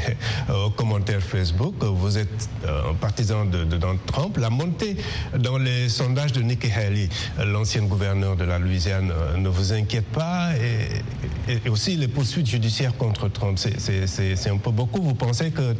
euh, 0.49 0.65
aux 0.65 0.69
commentaires 0.69 1.21
Facebook, 1.21 1.75
vous 1.83 2.17
êtes 2.17 2.49
un 2.65 2.93
partisan 2.93 3.45
de, 3.45 3.63
Donald 3.63 3.99
Trump. 4.05 4.37
La 4.37 4.49
montée 4.49 4.97
dans 5.37 5.57
les 5.57 5.89
sondages 5.89 6.31
de 6.31 6.41
Nikki 6.41 6.71
Haley, 6.71 7.09
l'ancienne 7.45 7.87
gouverneure 7.87 8.35
de 8.35 8.45
la 8.45 8.57
Louisiane, 8.57 9.11
euh, 9.11 9.37
ne 9.37 9.49
vous 9.49 9.73
inquiète 9.73 10.07
pas 10.07 10.51
et, 10.55 11.69
aussi 11.69 11.95
les 11.95 12.07
poursuites 12.07 12.47
judiciaires 12.47 12.95
contre 12.95 13.27
Trump, 13.27 13.57
c'est 13.57 14.49
un 14.49 14.57
peu 14.57 14.71
beaucoup. 14.71 15.01
Vous 15.01 15.15
pensez 15.15 15.49
que 15.49 15.75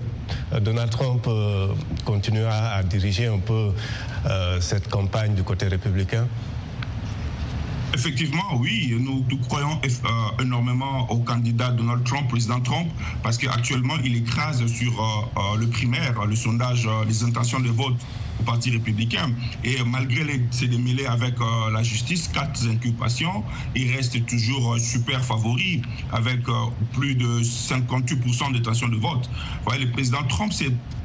Donald 0.59 0.89
Trump 0.89 1.27
continuera 2.05 2.69
à 2.73 2.81
diriger 2.81 3.27
un 3.27 3.37
peu 3.37 3.71
cette 4.61 4.87
campagne 4.89 5.35
du 5.35 5.43
côté 5.43 5.67
républicain? 5.67 6.27
Effectivement, 7.93 8.57
oui, 8.59 8.95
nous, 8.99 9.23
croyons 9.47 9.79
euh, 9.83 10.43
énormément 10.43 11.09
au 11.09 11.17
candidat 11.19 11.71
Donald 11.71 12.03
Trump, 12.03 12.29
président 12.29 12.59
Trump, 12.59 12.87
parce 13.23 13.37
qu'actuellement, 13.37 13.95
il 14.03 14.15
écrase 14.15 14.65
sur 14.67 14.91
euh, 15.01 15.05
euh, 15.37 15.57
le 15.57 15.67
primaire, 15.67 16.25
le 16.25 16.35
sondage, 16.35 16.87
les 17.07 17.23
intentions 17.23 17.59
de 17.59 17.69
vote 17.69 17.95
au 18.39 18.43
Parti 18.43 18.71
républicain. 18.71 19.31
Et 19.63 19.77
malgré 19.85 20.23
les, 20.23 20.41
ses 20.51 20.67
démêlés 20.67 21.05
avec 21.05 21.35
la 21.71 21.83
justice, 21.83 22.27
quatre 22.27 22.67
inculpations, 22.67 23.43
il 23.75 23.91
reste 23.95 24.25
toujours 24.25 24.77
super 24.79 25.23
favori 25.23 25.81
avec 26.11 26.41
plus 26.93 27.15
de 27.15 27.41
58% 27.41 28.53
d'intention 28.53 28.87
de 28.87 28.97
vote. 28.97 29.29
Voyez, 29.65 29.85
le 29.85 29.91
président 29.91 30.23
Trump, 30.23 30.53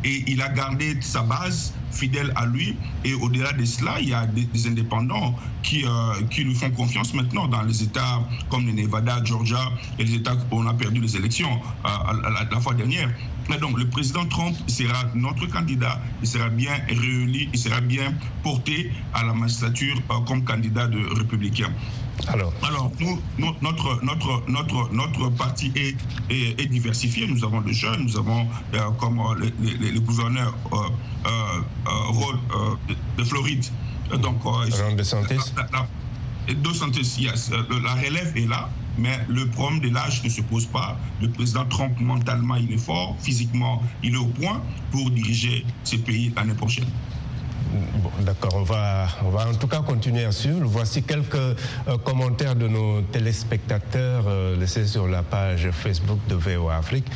et 0.05 0.25
il 0.27 0.43
a 0.43 0.49
gardé 0.49 0.97
sa 1.01 1.23
base 1.23 1.73
fidèle 1.91 2.33
à 2.37 2.47
lui. 2.47 2.77
Et 3.05 3.15
au-delà 3.15 3.53
de 3.53 3.65
cela, 3.65 4.01
il 4.01 4.09
y 4.11 4.15
a 4.15 4.27
des, 4.27 4.67
indépendants 4.67 5.35
qui, 5.63 5.85
qui 6.31 6.45
lui 6.45 6.55
font 6.55 6.71
confiance 6.71 7.15
maintenant 7.15 7.49
dans 7.49 7.63
les 7.63 7.83
États 7.83 8.23
comme 8.51 8.67
le 8.67 8.73
Nevada, 8.73 9.23
Georgia 9.25 9.71
et 9.99 10.05
les 10.05 10.15
États 10.17 10.35
où 10.51 10.61
on 10.61 10.67
a 10.67 10.75
perdu 10.75 11.01
les 11.01 11.17
élections 11.17 11.61
euh, 11.85 11.89
la, 12.51 12.61
fois 12.61 12.75
dernière. 12.75 13.11
Mais 13.49 13.59
donc, 13.59 13.79
le 13.79 13.87
président 13.89 14.27
Trump 14.27 14.57
sera 14.69 15.05
notre 15.15 15.47
candidat, 15.47 16.01
il 16.23 16.29
sera 16.29 16.49
bien 16.49 16.73
réélu, 16.89 17.49
il 17.53 17.59
sera 17.59 17.81
bien 17.81 18.15
porté 18.43 18.91
à 19.13 19.25
la 19.25 19.35
magistrature 19.35 19.97
euh, 20.11 20.15
comme 20.27 20.45
candidat 20.45 20.87
de 20.87 20.99
républicain. 21.19 21.71
Alors, 22.29 22.53
Alors 22.63 22.93
nous, 23.01 23.19
notre, 23.39 24.03
notre, 24.05 24.43
notre, 24.49 24.93
notre 24.93 25.29
parti 25.31 25.73
est, 25.75 25.97
est, 26.31 26.67
diversifié. 26.67 27.27
Nous 27.27 27.45
avons 27.45 27.61
des 27.61 27.75
jeunes, 27.75 28.05
nous 28.05 28.17
avons 28.17 28.47
euh, 28.75 28.91
comme 28.99 29.21
les, 29.41 29.91
les, 29.91 30.01
gouverneurs 30.01 30.55
de 33.19 33.25
Floride. 33.25 33.65
Donc, 34.23 34.37
de 34.97 35.03
santé 35.03 35.37
la 37.83 37.95
relève 37.95 38.37
est 38.37 38.47
là, 38.47 38.69
mais 38.99 39.19
le 39.29 39.49
problème 39.49 39.81
de 39.81 39.89
l'âge 39.89 40.23
ne 40.25 40.29
se 40.29 40.41
pose 40.41 40.67
pas. 40.67 40.99
Le 41.21 41.29
président 41.29 41.65
Trump, 41.67 41.99
mentalement, 42.01 42.57
il 42.57 42.73
est 42.73 42.79
fort, 42.79 43.17
physiquement, 43.21 43.83
il 44.03 44.15
est 44.15 44.19
au 44.19 44.27
point 44.27 44.63
pour 44.91 45.11
diriger 45.11 45.65
ce 45.85 45.97
pays 45.97 46.33
l'année 46.37 46.55
prochaine. 46.55 46.89
D'accord, 48.21 48.53
on 48.55 48.63
va, 48.63 49.07
on 49.25 49.31
va 49.31 49.49
en 49.49 49.55
tout 49.55 49.67
cas 49.67 49.81
continuer 49.81 50.25
à 50.25 50.33
suivre. 50.33 50.61
Voici 50.65 51.03
quelques 51.03 51.35
euh, 51.35 51.57
commentaires 52.05 52.55
de 52.55 52.69
nos 52.69 53.03
téléspectateurs 53.03 54.25
euh, 54.29 54.57
laissés 54.57 54.87
sur 54.87 55.09
la 55.09 55.23
page 55.23 55.69
Facebook 55.73 56.19
de 56.29 56.37
VOA 56.37 56.77
Afrique. 56.77 57.07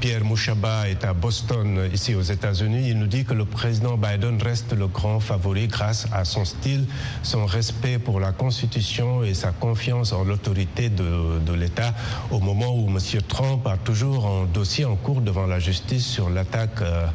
Pierre 0.00 0.24
Mouchaba 0.24 0.88
est 0.88 1.04
à 1.04 1.12
Boston, 1.14 1.88
ici 1.92 2.14
aux 2.14 2.22
États-Unis. 2.22 2.88
Il 2.88 2.98
nous 2.98 3.06
dit 3.06 3.24
que 3.24 3.34
le 3.34 3.44
président 3.44 3.96
Biden 3.96 4.42
reste 4.42 4.72
le 4.72 4.88
grand 4.88 5.20
favori 5.20 5.68
grâce 5.68 6.08
à 6.12 6.24
son 6.24 6.44
style, 6.44 6.86
son 7.22 7.46
respect 7.46 7.98
pour 7.98 8.18
la 8.18 8.32
Constitution 8.32 9.22
et 9.22 9.34
sa 9.34 9.52
confiance 9.52 10.12
en 10.12 10.24
l'autorité 10.24 10.88
de, 10.88 11.52
l'État 11.54 11.94
au 12.30 12.40
moment 12.40 12.74
où 12.74 12.88
M. 12.88 12.98
Trump 13.26 13.66
a 13.66 13.76
toujours 13.76 14.26
un 14.26 14.44
dossier 14.46 14.84
en 14.84 14.96
cours 14.96 15.20
devant 15.20 15.46
la 15.46 15.58
justice 15.58 16.06
sur 16.06 16.30
l'attaque. 16.30 16.82
Euh, 16.82 17.06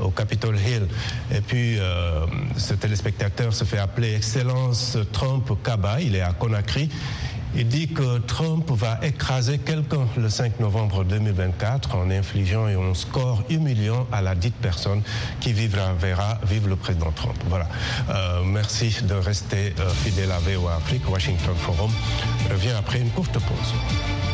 au 0.00 0.10
Capitol 0.10 0.56
Hill. 0.56 0.86
Et 1.30 1.40
puis, 1.40 1.78
ce 2.56 2.74
téléspectateur 2.74 3.52
se 3.52 3.64
fait 3.64 3.78
appeler 3.78 4.14
Excellence 4.14 4.98
Trump 5.12 5.50
Kaba, 5.62 6.00
il 6.00 6.16
est 6.16 6.20
à 6.20 6.32
Conakry. 6.32 6.88
Il 7.56 7.66
dit 7.66 7.88
que 7.88 8.18
Trump 8.18 8.70
va 8.70 9.00
écraser 9.02 9.58
quelqu'un 9.58 10.06
le 10.16 10.28
5 10.28 10.60
novembre 10.60 11.02
2024 11.04 11.96
en 11.96 12.08
infligeant 12.10 12.66
un 12.66 12.94
score 12.94 13.42
humiliant 13.50 14.06
à 14.12 14.22
la 14.22 14.36
dite 14.36 14.54
personne 14.54 15.02
qui 15.40 15.52
vivra, 15.52 15.92
verra 15.94 16.38
vive 16.48 16.68
le 16.68 16.76
président 16.76 17.10
Trump. 17.10 17.36
Voilà. 17.48 17.68
Euh, 18.08 18.42
merci 18.44 18.94
de 19.02 19.14
rester 19.14 19.74
euh, 19.80 19.88
fidèle 19.90 20.30
à 20.30 20.38
VOA 20.38 20.76
Afrique. 20.76 21.02
Washington 21.10 21.54
Forum 21.56 21.90
revient 22.50 22.74
après 22.78 23.00
une 23.00 23.10
courte 23.10 23.32
pause. 23.32 24.29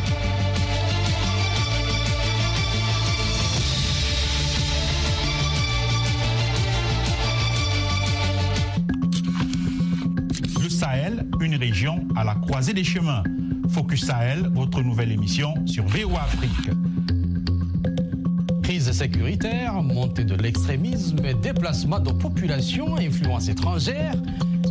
À 12.17 12.23
la 12.23 12.33
croisée 12.33 12.73
des 12.73 12.83
chemins. 12.83 13.23
Focus 13.69 14.05
Sahel, 14.05 14.49
votre 14.53 14.81
nouvelle 14.81 15.11
émission 15.11 15.53
sur 15.67 15.85
VOA 15.85 16.23
Afrique. 16.23 16.71
Crise 18.63 18.91
sécuritaire, 18.91 19.83
montée 19.83 20.23
de 20.23 20.35
l'extrémisme 20.35 21.33
déplacement 21.41 21.99
de 21.99 22.11
populations 22.11 22.95
à 22.95 23.01
influence 23.01 23.49
étrangère, 23.49 24.15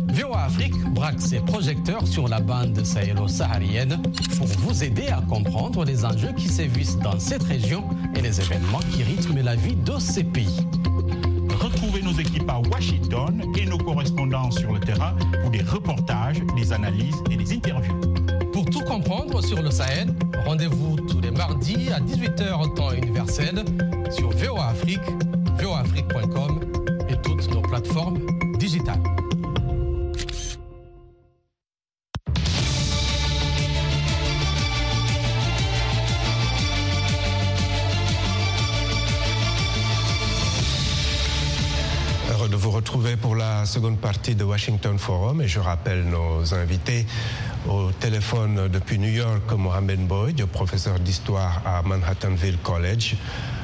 VOA 0.09 0.43
Afrique 0.43 0.77
braque 0.93 1.21
ses 1.21 1.39
projecteurs 1.39 2.05
sur 2.05 2.27
la 2.27 2.41
bande 2.41 2.83
sahélo-saharienne 2.83 4.01
pour 4.37 4.47
vous 4.47 4.83
aider 4.83 5.07
à 5.07 5.21
comprendre 5.21 5.85
les 5.85 6.03
enjeux 6.03 6.33
qui 6.35 6.49
sévissent 6.49 6.97
dans 6.97 7.17
cette 7.17 7.43
région 7.43 7.85
et 8.15 8.21
les 8.21 8.41
événements 8.41 8.81
qui 8.91 9.03
rythment 9.03 9.41
la 9.41 9.55
vie 9.55 9.75
de 9.75 9.97
ces 9.99 10.23
pays. 10.25 10.67
Retrouvez 11.59 12.01
nos 12.01 12.13
équipes 12.13 12.49
à 12.49 12.59
Washington 12.59 13.41
correspondants 13.87 14.51
sur 14.51 14.73
le 14.73 14.81
terrain 14.81 15.15
pour 15.41 15.49
des 15.49 15.61
reportages, 15.61 16.41
des 16.57 16.73
analyses 16.73 17.23
et 17.31 17.37
des 17.37 17.53
interviews. 17.53 17.97
Pour 18.51 18.65
tout 18.65 18.81
comprendre 18.81 19.41
sur 19.41 19.61
le 19.61 19.71
Sahel, 19.71 20.09
rendez-vous 20.45 20.97
tous 21.07 21.21
les 21.21 21.31
mardis 21.31 21.89
à 21.93 22.01
18h 22.01 22.75
temps 22.75 22.91
universel 22.91 23.63
sur 24.11 24.29
VOA 24.31 24.67
Afrique, 24.67 24.99
voaafrique.com 25.57 26.59
et 27.07 27.15
toutes 27.23 27.49
nos 27.49 27.61
plateformes 27.61 28.19
digitales. 28.57 29.16
La 43.37 43.65
seconde 43.65 43.99
partie 43.99 44.35
de 44.35 44.43
Washington 44.43 44.97
Forum 44.97 45.41
et 45.41 45.47
je 45.47 45.59
rappelle 45.59 46.03
nos 46.05 46.53
invités. 46.53 47.05
Au 47.69 47.91
téléphone 47.91 48.67
depuis 48.69 48.97
New 48.97 49.09
York, 49.09 49.51
Mohamed 49.57 50.07
Boyd, 50.07 50.45
professeur 50.45 50.99
d'histoire 50.99 51.61
à 51.65 51.83
Manhattanville 51.83 52.57
College, 52.63 53.15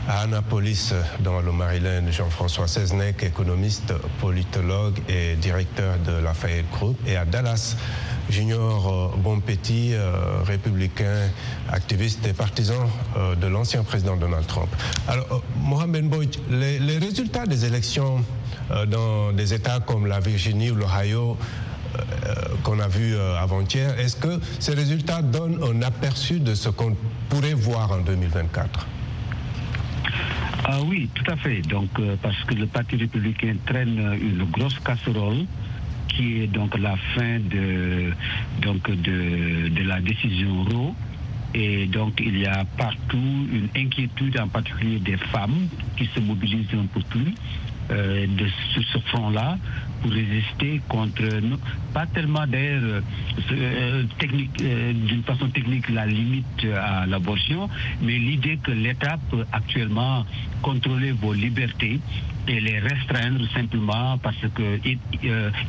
à 0.07 0.21
Annapolis, 0.21 0.93
dans 1.21 1.41
le 1.41 1.51
Maryland, 1.51 2.11
Jean-François 2.11 2.67
Seznec, 2.67 3.23
économiste, 3.23 3.93
politologue 4.19 4.99
et 5.07 5.35
directeur 5.35 5.97
de 5.99 6.11
Lafayette 6.21 6.69
Group, 6.71 6.97
et 7.07 7.15
à 7.15 7.25
Dallas, 7.25 7.75
Junior 8.29 9.15
Bonpetit, 9.17 9.93
euh, 9.93 10.43
républicain, 10.43 11.29
activiste 11.71 12.25
et 12.27 12.33
partisan 12.33 12.89
euh, 13.15 13.35
de 13.35 13.47
l'ancien 13.47 13.83
président 13.83 14.17
Donald 14.17 14.45
Trump. 14.47 14.69
Alors, 15.07 15.27
euh, 15.31 15.37
Mohamed 15.57 16.09
Boyd, 16.09 16.35
les 16.49 16.97
résultats 16.97 17.45
des 17.45 17.65
élections 17.65 18.17
euh, 18.17 18.42
dans 18.87 19.31
des 19.31 19.53
États 19.53 19.79
comme 19.79 20.07
la 20.07 20.19
Virginie 20.19 20.71
ou 20.71 20.75
l'Ohio 20.75 21.37
euh, 21.95 22.33
qu'on 22.63 22.79
a 22.79 22.87
vu 22.87 23.13
euh, 23.13 23.37
avant-hier. 23.37 23.99
Est-ce 23.99 24.15
que 24.15 24.39
ces 24.59 24.73
résultats 24.73 25.21
donnent 25.21 25.59
un 25.61 25.81
aperçu 25.83 26.39
de 26.39 26.55
ce 26.55 26.69
qu'on 26.69 26.95
pourrait 27.29 27.53
voir 27.53 27.91
en 27.91 27.99
2024 27.99 28.87
ah 30.65 30.79
oui, 30.87 31.09
tout 31.13 31.29
à 31.29 31.35
fait. 31.35 31.61
Donc, 31.61 31.89
parce 32.21 32.41
que 32.45 32.53
le 32.53 32.67
Parti 32.67 32.95
républicain 32.95 33.55
traîne 33.65 34.17
une 34.21 34.45
grosse 34.45 34.79
casserole 34.79 35.45
qui 36.07 36.41
est 36.41 36.47
donc 36.47 36.79
la 36.79 36.95
fin 37.15 37.39
de, 37.39 38.13
donc 38.61 38.89
de 38.89 39.83
la 39.83 39.99
décision 39.99 40.63
Roe. 40.63 40.93
Et 41.53 41.85
donc, 41.87 42.13
il 42.25 42.39
y 42.39 42.45
a 42.45 42.63
partout 42.77 43.47
une 43.51 43.67
inquiétude, 43.75 44.39
en 44.39 44.47
particulier 44.47 44.99
des 44.99 45.17
femmes, 45.17 45.67
qui 45.97 46.09
se 46.15 46.21
mobilisent 46.21 46.73
un 46.73 46.85
peu 46.85 47.01
plus 47.09 47.33
de 47.89 48.45
ce 48.91 48.99
front-là 48.99 49.57
pour 50.01 50.11
résister 50.11 50.81
contre, 50.89 51.23
pas 51.93 52.05
tellement 52.07 52.45
d'ailleurs 52.45 53.01
technique, 54.19 54.57
d'une 54.57 55.23
façon 55.23 55.47
technique 55.49 55.89
la 55.89 56.05
limite 56.05 56.65
à 56.75 57.05
l'abortion, 57.05 57.69
mais 58.01 58.17
l'idée 58.19 58.57
que 58.61 58.71
l'État 58.71 59.17
peut 59.29 59.45
actuellement 59.51 60.25
contrôler 60.61 61.11
vos 61.11 61.33
libertés 61.33 61.99
et 62.47 62.59
les 62.59 62.79
restreindre 62.79 63.45
simplement 63.53 64.17
parce 64.17 64.43
que 64.53 64.79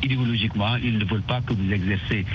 idéologiquement, 0.03 0.75
ils 0.83 0.97
ne 0.97 1.05
veulent 1.05 1.21
pas 1.21 1.41
que 1.41 1.53
vous 1.53 1.71
exercez 1.71 2.25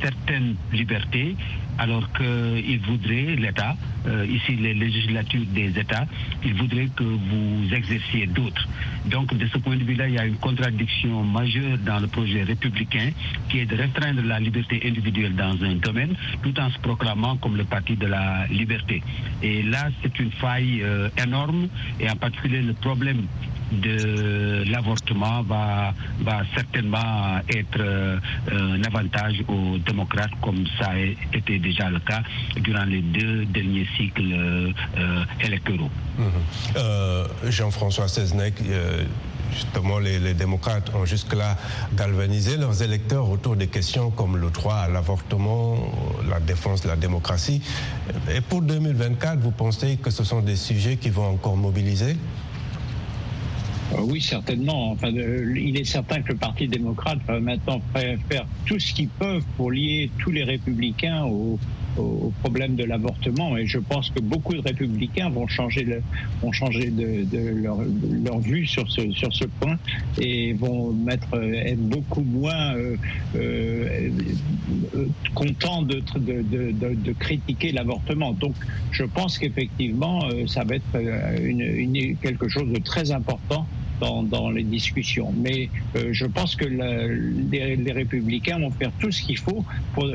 certaines 0.00 0.54
libertés 0.72 1.36
alors 1.78 2.10
qu'il 2.12 2.80
voudrait, 2.80 3.36
l'État, 3.36 3.76
euh, 4.06 4.26
ici 4.26 4.56
les 4.56 4.74
législatures 4.74 5.44
des 5.46 5.78
États, 5.78 6.06
il 6.44 6.54
voudrait 6.54 6.88
que 6.94 7.04
vous 7.04 7.74
exerciez 7.74 8.26
d'autres. 8.26 8.66
Donc 9.06 9.34
de 9.36 9.46
ce 9.46 9.58
point 9.58 9.76
de 9.76 9.84
vue-là, 9.84 10.08
il 10.08 10.14
y 10.14 10.18
a 10.18 10.26
une 10.26 10.36
contradiction 10.36 11.22
majeure 11.22 11.78
dans 11.84 12.00
le 12.00 12.06
projet 12.06 12.42
républicain 12.42 13.10
qui 13.48 13.60
est 13.60 13.66
de 13.66 13.76
restreindre 13.76 14.22
la 14.22 14.40
liberté 14.40 14.80
individuelle 14.84 15.34
dans 15.34 15.62
un 15.64 15.74
domaine 15.76 16.14
tout 16.42 16.58
en 16.58 16.70
se 16.70 16.78
proclamant 16.78 17.36
comme 17.36 17.56
le 17.56 17.64
parti 17.64 17.96
de 17.96 18.06
la 18.06 18.46
liberté. 18.48 19.02
Et 19.42 19.62
là, 19.62 19.88
c'est 20.02 20.18
une 20.18 20.32
faille 20.32 20.82
euh, 20.82 21.08
énorme 21.22 21.68
et 21.98 22.10
en 22.10 22.16
particulier 22.16 22.62
le 22.62 22.74
problème 22.74 23.26
de 23.72 24.64
l'avortement 24.70 25.42
va, 25.42 25.94
va 26.20 26.42
certainement 26.54 27.38
être 27.48 27.78
euh, 27.78 28.18
un 28.50 28.82
avantage 28.82 29.42
aux 29.48 29.78
démocrates 29.78 30.32
comme 30.40 30.64
ça 30.78 30.90
a 30.90 30.98
été 31.36 31.58
déjà 31.60 31.90
le 31.90 32.00
cas 32.00 32.22
durant 32.56 32.84
les 32.84 33.02
deux 33.02 33.44
derniers 33.46 33.86
cycles 33.96 34.32
euh, 34.32 35.24
électoraux. 35.40 35.90
Mhm. 36.18 37.50
Jean-François 37.50 38.08
Seznec, 38.08 38.54
justement, 39.52 39.98
les, 39.98 40.18
les, 40.18 40.34
démocrates 40.34 40.92
ont 40.94 41.04
jusque-là 41.04 41.56
galvanisé 41.94 42.56
leurs 42.56 42.82
électeurs 42.82 43.28
autour 43.28 43.56
des 43.56 43.68
questions 43.68 44.10
comme 44.10 44.36
le 44.36 44.50
droit 44.50 44.74
à 44.74 44.88
l'avortement, 44.88 45.76
la 46.28 46.40
défense 46.40 46.82
de 46.82 46.88
la 46.88 46.96
démocratie. 46.96 47.62
Et 48.34 48.40
pour 48.40 48.62
2024, 48.62 49.38
vous 49.40 49.50
pensez 49.50 49.96
que 49.96 50.10
ce 50.10 50.24
sont 50.24 50.40
des 50.40 50.56
sujets 50.56 50.96
qui 50.96 51.10
vont 51.10 51.28
encore 51.28 51.56
mobiliser? 51.56 52.16
euh, 52.16 52.49
oui, 53.98 54.20
certainement. 54.20 54.92
Enfin, 54.92 55.12
euh, 55.14 55.54
il 55.56 55.78
est 55.78 55.84
certain 55.84 56.22
que 56.22 56.32
le 56.32 56.38
Parti 56.38 56.68
démocrate 56.68 57.18
va 57.26 57.40
maintenant 57.40 57.80
faire 57.94 58.46
tout 58.66 58.78
ce 58.78 58.92
qu'ils 58.92 59.08
peuvent 59.08 59.44
pour 59.56 59.72
lier 59.72 60.10
tous 60.18 60.30
les 60.30 60.44
républicains 60.44 61.24
au, 61.24 61.58
problème 62.42 62.76
de 62.76 62.84
l'avortement. 62.84 63.58
Et 63.58 63.66
je 63.66 63.78
pense 63.78 64.08
que 64.10 64.20
beaucoup 64.20 64.54
de 64.54 64.60
républicains 64.60 65.28
vont 65.28 65.46
changer, 65.48 65.84
de, 65.84 66.00
leur, 67.62 68.38
vue 68.38 68.64
sur 68.64 68.90
ce, 68.90 69.44
point 69.60 69.76
et 70.18 70.54
vont 70.54 70.92
mettre, 70.92 71.34
être 71.42 71.80
beaucoup 71.80 72.22
moins 72.22 72.74
euh, 72.74 72.96
euh, 73.34 74.08
contents 75.34 75.82
de, 75.82 76.00
critiquer 77.18 77.72
l'avortement. 77.72 78.32
Donc, 78.32 78.54
je 78.92 79.04
pense 79.04 79.36
qu'effectivement, 79.36 80.20
ça 80.46 80.64
va 80.64 80.76
être 80.76 82.16
quelque 82.22 82.48
chose 82.48 82.70
de 82.70 82.78
très 82.78 83.10
important 83.10 83.66
dans, 84.00 84.50
les 84.50 84.62
discussions. 84.62 85.32
Mais 85.36 85.68
euh, 85.96 86.08
je 86.12 86.26
pense 86.26 86.56
que 86.56 86.64
les, 86.64 87.92
républicains 87.92 88.58
vont 88.58 88.70
faire 88.70 88.92
tout 88.98 89.10
ce 89.10 89.22
qu'il 89.22 89.38
faut 89.38 89.64
pour 89.94 90.08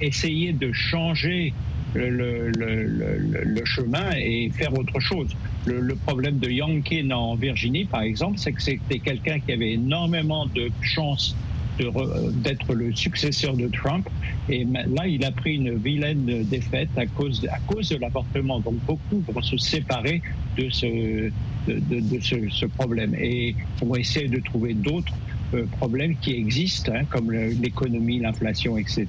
essayer 0.00 0.52
de 0.52 0.72
changer 0.72 1.52
le, 1.94 3.64
chemin 3.64 4.10
et 4.16 4.50
faire 4.50 4.76
autre 4.78 5.00
chose. 5.00 5.28
Le, 5.66 5.94
problème 5.94 6.38
de 6.38 6.48
Youngkin 6.48 7.10
en 7.10 7.34
Virginie, 7.34 7.84
par 7.84 8.02
exemple, 8.02 8.38
c'est 8.38 8.52
que 8.52 8.62
c'était 8.62 8.98
quelqu'un 8.98 9.40
qui 9.40 9.52
avait 9.52 9.72
énormément 9.72 10.46
de 10.46 10.70
chances 10.82 11.34
d'être 11.78 12.74
le 12.74 12.94
successeur 12.94 13.54
de 13.54 13.68
Trump. 13.68 14.08
Et 14.48 14.64
là, 14.64 15.06
il 15.06 15.24
a 15.24 15.30
pris 15.30 15.56
une 15.56 15.76
vilaine 15.76 16.44
défaite 16.44 16.90
à 16.96 17.06
cause, 17.06 17.46
à 17.50 17.58
cause 17.66 17.88
de 17.90 17.96
l'avortement. 17.96 18.60
Donc 18.60 18.74
beaucoup 18.86 19.22
vont 19.28 19.42
se 19.42 19.56
séparer 19.56 20.22
de 20.56 20.70
ce, 20.70 21.30
de, 21.66 22.20
ce, 22.20 22.66
problème 22.66 23.14
et 23.14 23.54
on 23.82 23.94
essayer 23.94 24.28
de 24.28 24.40
trouver 24.40 24.74
d'autres 24.74 25.12
euh, 25.54 25.64
problèmes 25.78 26.16
qui 26.16 26.32
existent, 26.32 26.92
hein, 26.94 27.04
comme 27.08 27.30
l'économie, 27.30 28.18
l'inflation, 28.18 28.76
etc., 28.76 29.06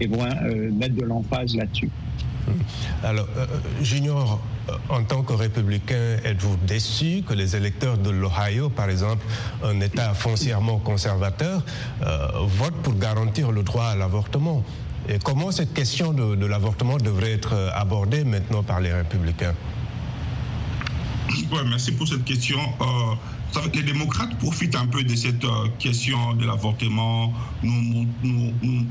et 0.00 0.06
vont 0.06 0.24
euh, 0.24 0.70
mettre 0.72 0.94
de 0.94 1.04
l'emphase 1.04 1.54
là-dessus. 1.54 1.90
Alors, 3.02 3.28
euh, 3.36 3.46
Junior, 3.82 4.40
en 4.88 5.04
tant 5.04 5.22
que 5.22 5.32
républicain, 5.32 6.18
êtes-vous 6.24 6.56
déçu 6.66 7.22
que 7.26 7.34
les 7.34 7.56
électeurs 7.56 7.98
de 7.98 8.10
l'Ohio, 8.10 8.70
par 8.70 8.90
exemple, 8.90 9.24
un 9.62 9.80
État 9.80 10.14
foncièrement 10.14 10.78
conservateur, 10.78 11.62
votent 12.58 12.82
pour 12.82 12.94
garantir 12.94 13.52
le 13.52 13.62
droit 13.62 13.86
à 13.86 13.96
l'avortement? 13.96 14.62
Et 15.08 15.18
comment 15.22 15.50
cette 15.50 15.74
question 15.74 16.12
de, 16.12 16.46
l'avortement 16.46 16.96
devrait 16.96 17.32
être 17.32 17.70
abordée 17.74 18.24
maintenant 18.24 18.62
par 18.62 18.80
les 18.80 18.92
républicains? 18.92 19.54
Ouais, 21.52 21.64
merci 21.68 21.92
pour 21.92 22.08
cette 22.08 22.24
question. 22.24 22.58
Euh, 22.80 23.60
les 23.74 23.82
démocrates 23.82 24.36
profitent 24.38 24.76
un 24.76 24.86
peu 24.86 25.02
de 25.02 25.14
cette 25.14 25.44
euh, 25.44 25.68
question 25.78 26.34
de 26.34 26.46
l'avortement. 26.46 27.32
Nous, 27.62 28.06
nous, 28.22 28.52
nous, 28.62 28.86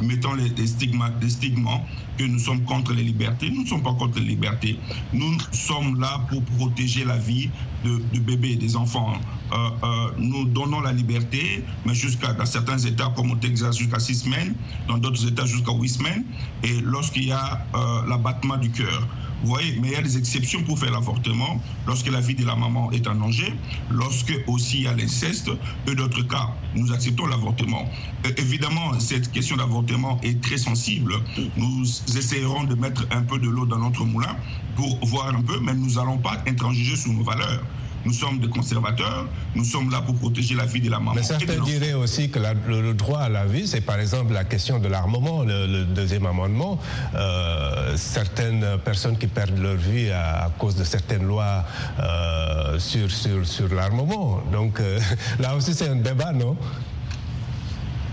mettons 0.00 0.34
les, 0.34 0.66
stigmas, 0.66 1.10
les 1.20 1.30
stigmas 1.30 1.80
que 2.18 2.24
nous 2.24 2.38
sommes 2.38 2.62
contre 2.64 2.92
les 2.92 3.02
libertés. 3.02 3.50
Nous 3.50 3.62
ne 3.62 3.66
sommes 3.66 3.82
pas 3.82 3.94
contre 3.94 4.18
les 4.18 4.26
libertés. 4.26 4.78
Nous 5.12 5.38
sommes 5.52 5.98
là 6.00 6.20
pour 6.28 6.42
protéger 6.42 7.04
la 7.04 7.16
vie 7.16 7.48
de, 7.84 8.02
de 8.12 8.20
bébés, 8.20 8.56
des 8.56 8.76
enfants. 8.76 9.14
Euh, 9.52 9.56
euh, 9.82 10.10
nous 10.18 10.44
donnons 10.44 10.80
la 10.80 10.92
liberté, 10.92 11.64
mais 11.86 11.94
jusqu'à 11.94 12.32
dans 12.32 12.44
certains 12.44 12.78
États 12.78 13.12
comme 13.16 13.30
au 13.30 13.36
Texas 13.36 13.78
jusqu'à 13.78 13.98
six 13.98 14.16
semaines, 14.16 14.54
dans 14.88 14.98
d'autres 14.98 15.26
États 15.26 15.46
jusqu'à 15.46 15.72
huit 15.72 15.88
semaines, 15.88 16.24
et 16.62 16.80
lorsqu'il 16.82 17.24
y 17.24 17.32
a 17.32 17.64
euh, 17.74 18.06
l'abattement 18.08 18.56
du 18.56 18.70
cœur. 18.70 19.06
Vous 19.42 19.50
voyez, 19.50 19.78
mais 19.80 19.88
il 19.88 19.92
y 19.92 19.96
a 19.96 20.02
des 20.02 20.18
exceptions 20.18 20.62
pour 20.64 20.78
faire 20.80 20.90
l'avortement, 20.90 21.62
lorsque 21.86 22.10
la 22.10 22.20
vie 22.20 22.34
de 22.34 22.44
la 22.44 22.56
maman 22.56 22.90
est 22.90 23.06
en 23.06 23.14
danger, 23.14 23.54
lorsque 23.88 24.34
aussi 24.48 24.78
il 24.78 24.82
y 24.82 24.88
a 24.88 24.94
l'inceste, 24.94 25.50
et 25.86 25.94
d'autres 25.94 26.22
cas, 26.22 26.50
nous 26.74 26.92
acceptons 26.92 27.26
l'avortement. 27.26 27.88
évidemment, 28.36 28.98
cette 28.98 29.30
question 29.30 29.56
d'avortement 29.56 30.20
est 30.22 30.40
très 30.42 30.58
sensible. 30.58 31.14
Nous 31.56 31.84
essayerons 32.16 32.64
de 32.64 32.74
mettre 32.74 33.06
un 33.10 33.22
peu 33.22 33.38
de 33.38 33.48
l'eau 33.48 33.66
dans 33.66 33.78
notre 33.78 34.04
moulin 34.04 34.36
pour 34.76 34.98
voir 35.06 35.34
un 35.34 35.42
peu, 35.42 35.58
mais 35.60 35.74
nous 35.74 35.94
n'allons 35.94 36.18
pas 36.18 36.38
intransiger 36.46 36.96
sur 36.96 37.12
nos 37.12 37.24
valeurs. 37.24 37.62
Nous 38.04 38.12
sommes 38.12 38.38
des 38.38 38.48
conservateurs, 38.48 39.26
nous 39.54 39.64
sommes 39.64 39.90
là 39.90 40.00
pour 40.00 40.14
protéger 40.14 40.54
la 40.54 40.64
vie 40.66 40.80
de 40.80 40.90
la 40.90 40.98
maman. 40.98 41.14
Mais 41.16 41.22
certains 41.22 41.60
diraient 41.60 41.94
aussi 41.94 42.30
que 42.30 42.38
le, 42.38 42.94
droit 42.94 43.20
à 43.20 43.28
la 43.28 43.44
vie, 43.44 43.66
c'est 43.66 43.80
par 43.80 43.98
exemple 43.98 44.32
la 44.32 44.44
question 44.44 44.78
de 44.78 44.88
l'armement, 44.88 45.42
le, 45.42 45.84
deuxième 45.84 46.26
amendement. 46.26 46.78
Euh, 47.14 47.96
certaines 47.96 48.64
personnes 48.84 49.18
qui 49.18 49.26
perdent 49.26 49.58
leur 49.58 49.76
vie 49.76 50.10
à, 50.10 50.50
cause 50.58 50.76
de 50.76 50.84
certaines 50.84 51.24
lois 51.24 51.64
euh, 51.98 52.78
sur, 52.78 53.10
sur, 53.10 53.44
sur 53.44 53.74
l'armement. 53.74 54.40
Donc 54.52 54.80
euh, 54.80 55.00
là 55.40 55.56
aussi, 55.56 55.74
c'est 55.74 55.88
un 55.88 55.96
débat, 55.96 56.32
non? 56.32 56.56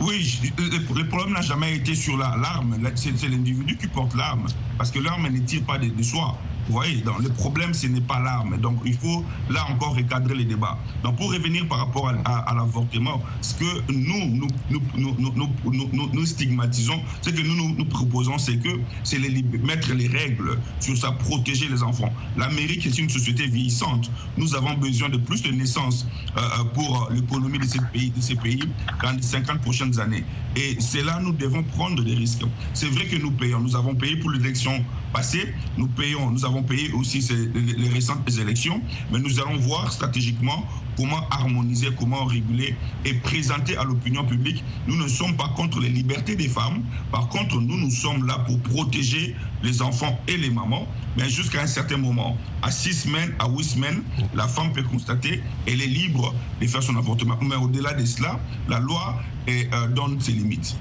Oui, 0.01 0.39
le, 0.57 1.07
problème 1.07 1.33
n'a 1.33 1.41
jamais 1.41 1.75
été 1.75 1.95
sur 1.95 2.17
l'arme. 2.17 2.77
C'est 2.95 3.27
l'individu 3.27 3.77
qui 3.77 3.87
porte 3.87 4.13
l'arme. 4.15 4.45
Parce 4.77 4.91
que 4.91 4.99
l'arme 4.99 5.27
ne 5.27 5.39
tire 5.39 5.63
pas 5.63 5.77
de, 5.77 5.87
de 5.87 6.03
soi. 6.03 6.37
Vous 6.67 6.73
voyez, 6.73 7.01
donc 7.01 7.21
le 7.21 7.29
problème, 7.29 7.73
ce 7.73 7.87
n'est 7.87 8.01
pas 8.01 8.19
l'arme. 8.19 8.57
Donc 8.57 8.79
il 8.85 8.95
faut 8.95 9.23
là 9.49 9.65
encore 9.69 9.95
recadrer 9.95 10.35
les 10.35 10.45
débats. 10.45 10.77
Donc 11.03 11.17
pour 11.17 11.31
revenir 11.31 11.67
par 11.67 11.79
rapport 11.79 12.07
à, 12.07 12.53
l'avortement, 12.55 13.21
ce 13.41 13.53
que 13.55 13.91
nous, 13.91 14.35
nous, 14.35 14.47
nous, 14.69 16.09
nous, 16.13 16.25
stigmatisons, 16.25 16.99
ce 17.21 17.29
que 17.29 17.41
nous 17.41 17.75
nous, 17.75 17.85
proposons, 17.85 18.37
c'est 18.37 18.57
que 18.57 18.69
c'est 19.03 19.19
mettre 19.19 19.93
les 19.93 20.07
règles 20.07 20.57
sur 20.79 20.97
ça, 20.97 21.11
protéger 21.11 21.67
les 21.67 21.83
enfants. 21.83 22.11
L'Amérique 22.37 22.85
est 22.85 22.97
une 22.97 23.09
société 23.09 23.47
vieillissante. 23.47 24.09
Nous 24.37 24.55
avons 24.55 24.73
besoin 24.75 25.09
de 25.09 25.17
plus 25.17 25.43
de 25.43 25.51
naissances 25.51 26.07
euh, 26.37 26.41
euh, 26.41 26.63
pour 26.73 27.09
l'économie 27.11 27.59
de, 27.59 27.65
ces 27.65 27.79
pays, 27.93 28.09
de 28.09 28.21
ces 28.21 28.35
pays 28.35 28.63
dans 29.03 29.11
les 29.11 29.21
50 29.21 29.61
prochaines 29.61 29.99
années. 29.99 30.23
Et 30.55 30.77
c'est 30.79 31.03
là 31.03 31.19
nous 31.21 31.33
devons 31.33 31.63
prendre 31.63 32.03
des 32.03 32.13
risques. 32.13 32.45
C'est 32.73 32.87
vrai 32.87 33.05
que 33.05 33.17
nous 33.17 33.31
payons. 33.31 33.59
Nous 33.59 33.75
avons 33.75 33.95
payé 33.95 34.15
pour 34.17 34.31
l'élection 34.31 34.83
passée. 35.13 35.53
Nous 35.77 35.87
payons. 35.87 36.31
Nous 36.31 36.45
avons 36.45 36.54
payer 36.63 36.91
aussi 36.93 37.19
les 37.53 37.89
récentes 37.89 38.29
élections, 38.39 38.81
mais 39.11 39.19
nous 39.19 39.39
allons 39.39 39.57
voir 39.57 39.91
stratégiquement 39.91 40.67
comment 40.97 41.27
harmoniser, 41.29 41.89
comment 41.97 42.25
réguler 42.25 42.75
et 43.03 43.13
présenter 43.15 43.77
à 43.77 43.83
l'opinion 43.83 44.25
publique. 44.25 44.63
Nous 44.87 44.95
ne 44.95 45.07
sommes 45.07 45.35
pas 45.35 45.49
contre 45.55 45.79
les 45.79 45.89
libertés 45.89 46.35
des 46.35 46.47
femmes. 46.47 46.83
Par 47.11 47.27
contre, 47.29 47.59
nous, 47.59 47.77
nous 47.77 47.91
sommes 47.91 48.25
là 48.25 48.39
pour 48.47 48.59
protéger 48.61 49.35
les 49.63 49.81
enfants 49.81 50.19
et 50.27 50.37
les 50.37 50.49
mamans. 50.49 50.87
Mais 51.17 51.29
jusqu'à 51.29 51.61
un 51.61 51.67
certain 51.67 51.97
moment, 51.97 52.37
à 52.61 52.71
six 52.71 52.93
semaines, 52.93 53.33
à 53.39 53.49
huit 53.49 53.63
semaines, 53.63 54.03
la 54.33 54.47
femme 54.47 54.71
peut 54.73 54.83
constater 54.83 55.41
qu'elle 55.65 55.81
est 55.81 55.87
libre 55.87 56.33
de 56.61 56.67
faire 56.67 56.83
son 56.83 56.95
avortement. 56.95 57.37
Mais 57.41 57.55
au-delà 57.55 57.93
de 57.93 58.05
cela, 58.05 58.39
la 58.67 58.79
loi 58.79 59.21
euh, 59.49 59.87
donne 59.89 60.19
ses 60.19 60.33
limites. 60.33 60.75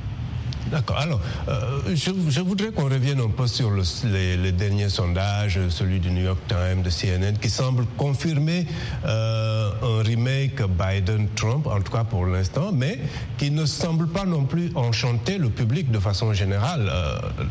D'accord. 0.70 0.98
Alors, 0.98 1.20
euh, 1.48 1.94
je, 1.94 2.40
voudrais 2.40 2.70
qu'on 2.72 2.88
revienne 2.88 3.20
un 3.20 3.28
peu 3.28 3.46
sur 3.46 3.70
les, 4.04 4.52
derniers 4.52 4.88
sondages, 4.88 5.60
celui 5.68 6.00
du 6.00 6.10
New 6.10 6.22
York 6.22 6.40
Times, 6.48 6.82
de 6.82 6.90
CNN, 6.90 7.38
qui 7.38 7.50
semble 7.50 7.84
confirmer 7.98 8.66
euh, 9.04 9.70
un 9.82 10.02
remake 10.02 10.62
Biden-Trump, 10.62 11.66
en 11.66 11.80
tout 11.80 11.92
cas 11.92 12.04
pour 12.04 12.26
l'instant, 12.26 12.72
mais 12.72 12.98
qui 13.36 13.50
ne 13.50 13.66
semble 13.66 14.08
pas 14.08 14.24
non 14.24 14.44
plus 14.44 14.70
enchanter 14.74 15.38
le 15.38 15.50
public 15.50 15.90
de 15.90 15.98
façon 15.98 16.32
générale. 16.32 16.90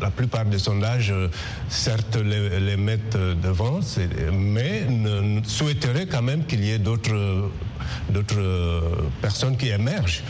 la 0.00 0.10
plupart 0.10 0.44
des 0.44 0.58
sondages, 0.58 1.14
certes, 1.68 2.16
les, 2.16 2.76
mettent 2.76 3.16
devant, 3.16 3.80
mais 4.32 4.86
souhaiteraient 5.46 6.06
quand 6.06 6.22
même 6.22 6.44
qu'il 6.44 6.64
y 6.64 6.72
ait 6.72 6.78
d'autres 6.78 7.50
d'autres 8.10 9.10
personnes 9.20 9.56
qui 9.56 9.68
émergent. 9.68 10.22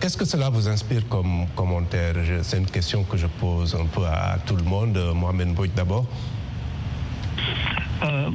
Qu'est-ce 0.00 0.16
que 0.16 0.24
cela 0.24 0.50
vous 0.50 0.68
inspire 0.68 1.06
comme 1.08 1.46
commentaire? 1.54 2.14
C'est 2.42 2.58
une 2.58 2.66
question 2.66 3.04
que 3.04 3.16
je 3.16 3.26
pose 3.26 3.74
un 3.74 3.86
peu 3.86 4.04
à, 4.06 4.38
tout 4.46 4.56
le 4.56 4.64
monde. 4.64 4.98
Mohamed 5.14 5.54
Bouyt 5.54 5.74
d'abord. 5.74 6.06
Euh, 8.02 8.30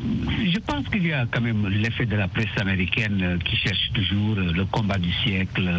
je 0.52 0.60
pense 0.60 0.88
qu'il 0.88 1.06
y 1.06 1.14
a 1.14 1.26
quand 1.30 1.42
même 1.42 1.68
l'effet 1.68 2.06
de 2.06 2.16
la 2.16 2.28
presse 2.28 2.48
américaine 2.58 3.20
euh, 3.22 3.38
qui 3.38 3.56
cherche 3.58 3.92
toujours 3.94 4.38
euh, 4.38 4.52
le 4.54 4.66
combat 4.66 4.98
du 4.98 5.12
siècle, 5.24 5.70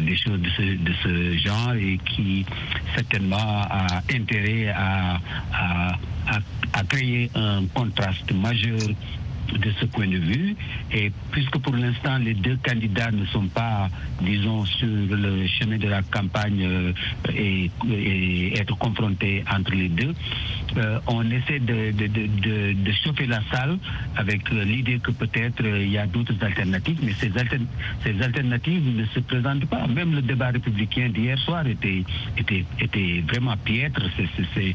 des 0.00 0.16
choses 0.16 0.40
de 0.40 0.92
ce, 1.02 1.38
genre 1.38 1.74
et 1.74 1.98
qui 2.06 2.46
certainement 2.94 3.36
a 3.36 4.02
intérêt 4.10 4.68
à, 4.68 5.18
à 6.72 6.84
créer 6.88 7.30
un 7.34 7.64
contraste 7.74 8.32
majeur 8.32 8.78
de 9.58 9.70
ce 9.80 9.86
point 9.86 10.06
de 10.06 10.18
vue. 10.18 10.56
Et 10.92 11.12
puisque 11.30 11.58
pour 11.58 11.74
l'instant, 11.74 12.18
les 12.18 12.34
deux 12.34 12.58
candidats 12.64 13.10
ne 13.10 13.24
sont 13.26 13.48
pas, 13.48 13.88
disons, 14.22 14.64
sur 14.64 14.86
le 14.86 15.46
chemin 15.46 15.78
de 15.78 15.88
la 15.88 16.02
campagne 16.02 16.62
euh, 16.62 16.92
et, 17.34 17.70
être 18.58 18.76
confrontés 18.78 19.44
entre 19.52 19.72
les 19.72 19.88
deux, 19.88 20.14
euh, 20.76 20.98
on 21.06 21.28
essaie 21.30 21.60
de, 21.60 21.92
de, 21.92 22.92
chauffer 23.04 23.26
la 23.26 23.40
salle 23.52 23.78
avec 24.16 24.50
euh, 24.52 24.64
l'idée 24.64 24.98
que 24.98 25.10
peut-être 25.10 25.64
il 25.64 25.90
y 25.90 25.98
a 25.98 26.06
d'autres 26.06 26.34
alternatives, 26.42 26.98
mais 27.02 27.12
ces, 27.12 27.30
ces 28.02 28.22
alternatives 28.22 28.96
ne 28.96 29.04
se 29.06 29.20
présentent 29.20 29.66
pas. 29.66 29.86
Même 29.86 30.14
le 30.14 30.22
débat 30.22 30.48
républicain 30.50 31.08
d'hier 31.08 31.38
soir 31.38 31.66
était, 31.66 32.04
était, 32.36 32.64
était 32.80 33.22
vraiment 33.26 33.56
piètre. 33.56 34.02
C'était, 34.54 34.74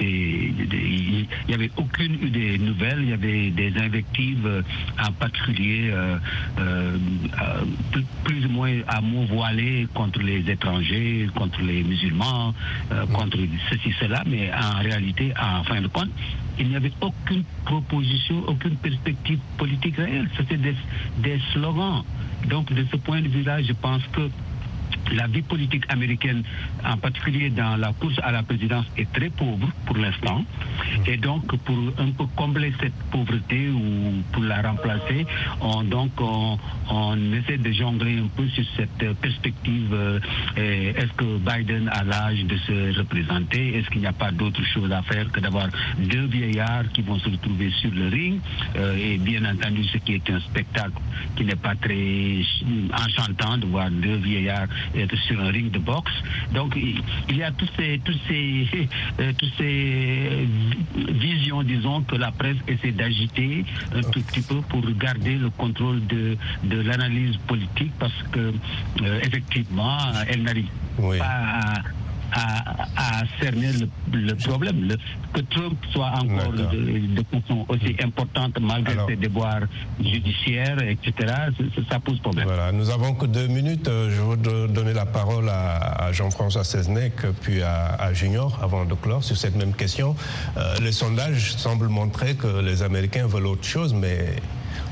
il 0.00 1.26
n'y 1.48 1.54
avait 1.54 1.70
aucune 1.76 2.14
idée 2.26 2.58
nouvelle. 2.58 3.00
Il 3.02 3.10
y 3.10 3.12
avait 3.12 3.50
des, 3.50 3.72
invectives, 3.78 4.46
euh, 4.46 4.62
en 5.02 5.12
particulier 5.12 5.90
euh, 5.90 6.18
euh, 6.58 6.96
plus, 8.24 8.46
ou 8.46 8.48
moins 8.48 8.72
à 8.88 9.00
mots 9.00 9.24
voilés 9.24 9.86
contre 9.94 10.20
les 10.20 10.48
étrangers, 10.50 11.28
contre 11.34 11.60
les 11.62 11.82
musulmans, 11.82 12.54
contre 13.12 13.38
ceci, 13.70 13.94
cela, 14.00 14.22
mais 14.26 14.50
en 14.52 14.75
réalité, 14.80 15.32
en 15.40 15.64
fin 15.64 15.80
de 15.80 15.88
compte, 15.88 16.10
il 16.58 16.68
n'y 16.68 16.76
avait 16.76 16.92
aucune 17.00 17.44
proposition, 17.64 18.42
aucune 18.46 18.76
perspective 18.76 19.38
politique 19.58 19.96
réelle. 19.96 20.28
C'était 20.36 20.56
des, 20.56 20.74
des 21.18 21.38
slogans. 21.52 22.02
Donc, 22.48 22.72
de 22.72 22.84
ce 22.90 22.96
point 22.96 23.20
de 23.20 23.28
vue-là, 23.28 23.62
je 23.62 23.72
pense 23.72 24.02
que 24.12 24.30
la 25.12 25.26
vie 25.26 25.42
politique 25.42 25.84
américaine, 25.88 26.42
en 26.84 26.96
particulier 26.96 27.50
dans 27.50 27.76
la 27.76 27.92
course 27.92 28.18
à 28.22 28.32
la 28.32 28.42
présidence, 28.42 28.86
est 28.96 29.10
très 29.12 29.30
pauvre 29.30 29.68
pour 29.84 29.96
l'instant. 29.96 30.44
Et 31.06 31.16
donc, 31.16 31.44
pour 31.58 31.76
un 31.98 32.10
peu 32.10 32.24
combler 32.36 32.72
cette 32.80 32.94
pauvreté 33.10 33.68
ou 33.68 34.22
pour 34.32 34.42
la 34.42 34.62
remplacer, 34.62 35.26
on, 35.60 35.82
donc, 35.82 36.10
on, 36.20 37.16
essaie 37.32 37.58
de 37.58 37.72
jongler 37.72 38.18
un 38.18 38.28
peu 38.36 38.46
sur 38.48 38.64
cette 38.76 39.14
perspective. 39.20 39.92
Euh, 39.92 40.20
est-ce 40.56 41.12
que 41.12 41.38
Biden 41.38 41.88
a 41.88 42.04
l'âge 42.04 42.44
de 42.44 42.56
se 42.58 42.98
représenter? 42.98 43.76
Est-ce 43.78 43.88
qu'il 43.90 44.00
n'y 44.00 44.06
a 44.06 44.12
pas 44.12 44.30
d'autre 44.30 44.62
chose 44.64 44.90
à 44.92 45.02
faire 45.02 45.30
que 45.30 45.40
d'avoir 45.40 45.68
deux 45.98 46.26
vieillards 46.26 46.90
qui 46.92 47.02
vont 47.02 47.18
se 47.18 47.28
retrouver 47.28 47.70
sur 47.80 47.90
le 47.92 48.08
ring? 48.08 48.40
Euh, 48.76 48.96
Et 48.96 49.18
bien 49.18 49.44
entendu, 49.44 49.84
ce 49.84 49.98
qui 49.98 50.14
est 50.14 50.30
un 50.30 50.40
spectacle 50.40 50.98
qui 51.36 51.44
n'est 51.44 51.56
pas 51.56 51.74
très 51.74 52.40
enchantant 52.92 53.58
de 53.58 53.66
voir 53.66 53.90
deux 53.90 54.16
vieillards 54.16 54.68
être 55.00 55.16
sur 55.16 55.40
un 55.40 55.50
ring 55.50 55.70
de 55.70 55.78
boxe. 55.78 56.12
Donc 56.52 56.76
il 56.76 57.36
y 57.36 57.42
a 57.42 57.50
toutes 57.52 57.72
ces, 57.76 58.00
toutes 58.04 58.20
ces, 58.28 58.66
euh, 59.20 59.32
toutes 59.38 59.52
ces 59.58 60.46
visions, 61.08 61.62
disons, 61.62 62.02
que 62.02 62.16
la 62.16 62.30
presse 62.30 62.56
essaie 62.68 62.92
d'agiter 62.92 63.64
un 63.94 64.02
tout 64.02 64.22
petit 64.22 64.42
peu 64.42 64.60
pour 64.68 64.82
garder 64.92 65.36
le 65.36 65.50
contrôle 65.50 66.06
de, 66.06 66.36
de 66.64 66.80
l'analyse 66.80 67.36
politique 67.46 67.92
parce 67.98 68.22
que 68.32 68.52
euh, 69.02 69.20
effectivement, 69.22 69.98
elle 70.28 70.42
n'arrive 70.42 70.68
pas 70.96 71.24
à 71.24 71.74
à, 72.36 73.22
cerner 73.40 73.70
le, 74.12 74.34
problème. 74.34 74.94
que 75.32 75.40
Trump 75.40 75.76
soit 75.92 76.10
encore 76.10 76.52
de, 76.52 77.24
façon 77.30 77.64
aussi 77.68 77.96
importante 78.02 78.58
malgré 78.60 78.94
ses 79.08 79.16
déboires 79.16 79.62
judiciaires, 80.00 80.78
etc., 80.82 81.34
ça, 81.90 81.98
pose 82.00 82.18
problème. 82.20 82.46
Voilà, 82.46 82.72
nous 82.72 82.90
avons 82.90 83.14
que 83.14 83.26
deux 83.26 83.46
minutes. 83.46 83.88
Euh, 83.88 84.10
je 84.10 84.20
veux 84.20 84.68
donner 84.68 84.92
la 84.92 85.06
parole 85.06 85.48
à, 85.48 86.12
Jean-François 86.12 86.64
Seznec, 86.64 87.14
puis 87.40 87.62
à, 87.62 88.12
Junior, 88.12 88.58
avant 88.62 88.84
de 88.84 88.94
clore 88.94 89.24
sur 89.24 89.36
cette 89.36 89.56
même 89.56 89.74
question. 89.74 90.14
Euh, 90.56 90.74
les 90.82 90.92
sondages 90.92 91.54
semblent 91.56 91.88
montrer 91.88 92.34
que 92.34 92.60
les 92.60 92.82
Américains 92.82 93.26
veulent 93.26 93.46
autre 93.46 93.64
chose, 93.64 93.94
mais 93.94 94.36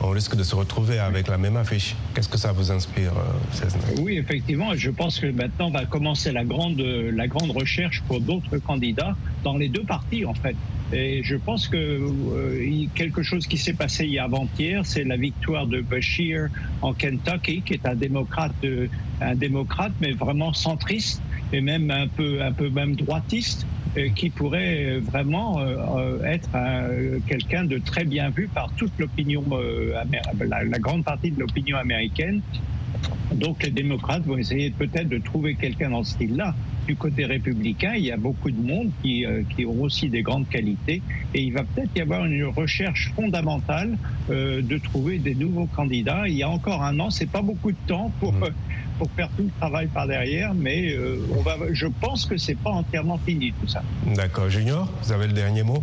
on 0.05 0.11
risque 0.11 0.37
de 0.37 0.43
se 0.43 0.55
retrouver 0.55 0.99
avec 0.99 1.29
la 1.29 1.39
même 1.39 1.57
affiche. 1.57 1.95
Qu'est-ce 2.15 2.29
que 2.29 2.39
ça 2.39 2.53
vous 2.53 2.71
inspire, 2.71 3.13
euh, 3.17 4.01
Oui, 4.01 4.19
effectivement, 4.19 4.75
je 4.75 4.91
pense 4.91 5.19
que 5.19 5.27
maintenant 5.27 5.71
va 5.71 5.87
commencer 5.87 6.33
la 6.33 6.45
grande, 6.45 6.81
la 6.81 7.27
grande 7.27 7.51
recherche 7.51 8.03
pour 8.07 8.21
d'autres 8.21 8.59
candidats 8.59 9.17
dans 9.43 9.57
les 9.57 9.69
deux 9.69 9.85
partis, 9.85 10.25
en 10.25 10.35
fait. 10.35 10.57
Et 10.93 11.23
je 11.23 11.37
pense 11.37 11.69
que 11.69 11.77
euh, 11.77 12.87
quelque 12.95 13.23
chose 13.23 13.47
qui 13.47 13.57
s'est 13.57 13.73
passé 13.73 14.05
hier 14.05 14.25
avant-hier, 14.25 14.85
c'est 14.85 15.05
la 15.05 15.17
victoire 15.17 15.67
de 15.67 15.81
Bashir 15.81 16.49
en 16.83 16.93
Kentucky, 16.93 17.63
qui 17.63 17.73
est 17.75 17.87
un 17.87 17.95
démocrate, 17.95 18.53
euh, 18.65 18.89
un 19.21 19.35
démocrate, 19.35 19.93
mais 20.01 20.13
vraiment 20.13 20.53
centriste 20.53 21.23
et 21.53 21.61
même 21.61 21.91
un 21.91 22.09
peu, 22.09 22.43
un 22.43 22.53
peu 22.53 22.69
même 22.69 22.97
droitiste. 22.97 23.67
Euh, 23.97 24.09
qui 24.09 24.29
pourrait 24.29 24.99
vraiment 24.99 25.61
euh, 25.61 25.77
euh, 25.97 26.25
être 26.25 26.51
quelqu'un 27.29 27.65
de 27.65 27.79
très 27.79 28.05
bien 28.05 28.31
vu 28.31 28.49
par 28.49 28.73
toute 28.73 28.93
l'opinion, 28.99 29.45
la, 30.41 30.65
la 30.65 30.79
grande 30.79 31.05
partie 31.05 31.31
de 31.31 31.39
l'opinion 31.39 31.77
américaine. 31.77 32.41
Donc 33.35 33.63
les 33.63 33.71
démocrates 33.71 34.25
vont 34.25 34.37
essayer 34.37 34.71
peut-être 34.71 35.09
de 35.09 35.19
trouver 35.19 35.55
quelqu'un 35.55 35.91
dans 35.91 36.03
ce 36.03 36.13
style-là. 36.15 36.55
Du 36.89 36.97
côté 36.97 37.25
républicain, 37.25 37.95
il 37.97 38.05
y 38.05 38.11
a 38.11 38.17
beaucoup 38.17 38.51
de 38.51 38.61
monde 38.61 38.91
qui, 39.03 39.25
qui 39.55 39.65
ont 39.65 39.83
aussi 39.83 40.09
des 40.09 40.23
grandes 40.23 40.49
qualités 40.49 41.01
et 41.33 41.43
il 41.43 41.53
va 41.53 41.63
peut-être 41.63 41.91
y 41.97 42.01
avoir 42.01 42.25
une 42.27 42.45
recherche 42.45 43.13
fondamentale 43.17 43.97
de 44.29 44.79
trouver 44.79 45.19
des 45.19 45.35
nouveaux 45.35 45.67
candidats. 45.67 46.25
Il 46.27 46.35
y 46.35 46.43
a 46.43 46.49
encore 46.49 46.83
un 46.83 46.99
an, 47.01 47.11
c'est 47.11 47.31
pas 47.31 47.43
beaucoup 47.43 47.73
de 47.73 47.79
temps 47.87 48.13
pour, 48.21 48.33
mmh 48.33 48.51
pour 48.99 49.11
faire 49.13 49.29
tout 49.37 49.43
le 49.43 49.51
travail 49.59 49.87
par 49.89 50.07
derrière, 50.07 50.55
mais 50.55 50.93
euh, 50.93 51.19
on 51.37 51.43
va, 51.43 51.57
je 51.73 51.87
pense 51.87 52.27
que 52.27 52.37
c'est 52.37 52.55
pas 52.55 52.71
entièrement 52.71 53.19
fini 53.19 53.53
tout 53.61 53.69
ça. 53.69 53.83
D'accord. 54.07 54.49
Junior, 54.49 54.89
vous 55.03 55.13
avez 55.13 55.27
le 55.27 55.33
dernier 55.33 55.63
mot? 55.63 55.83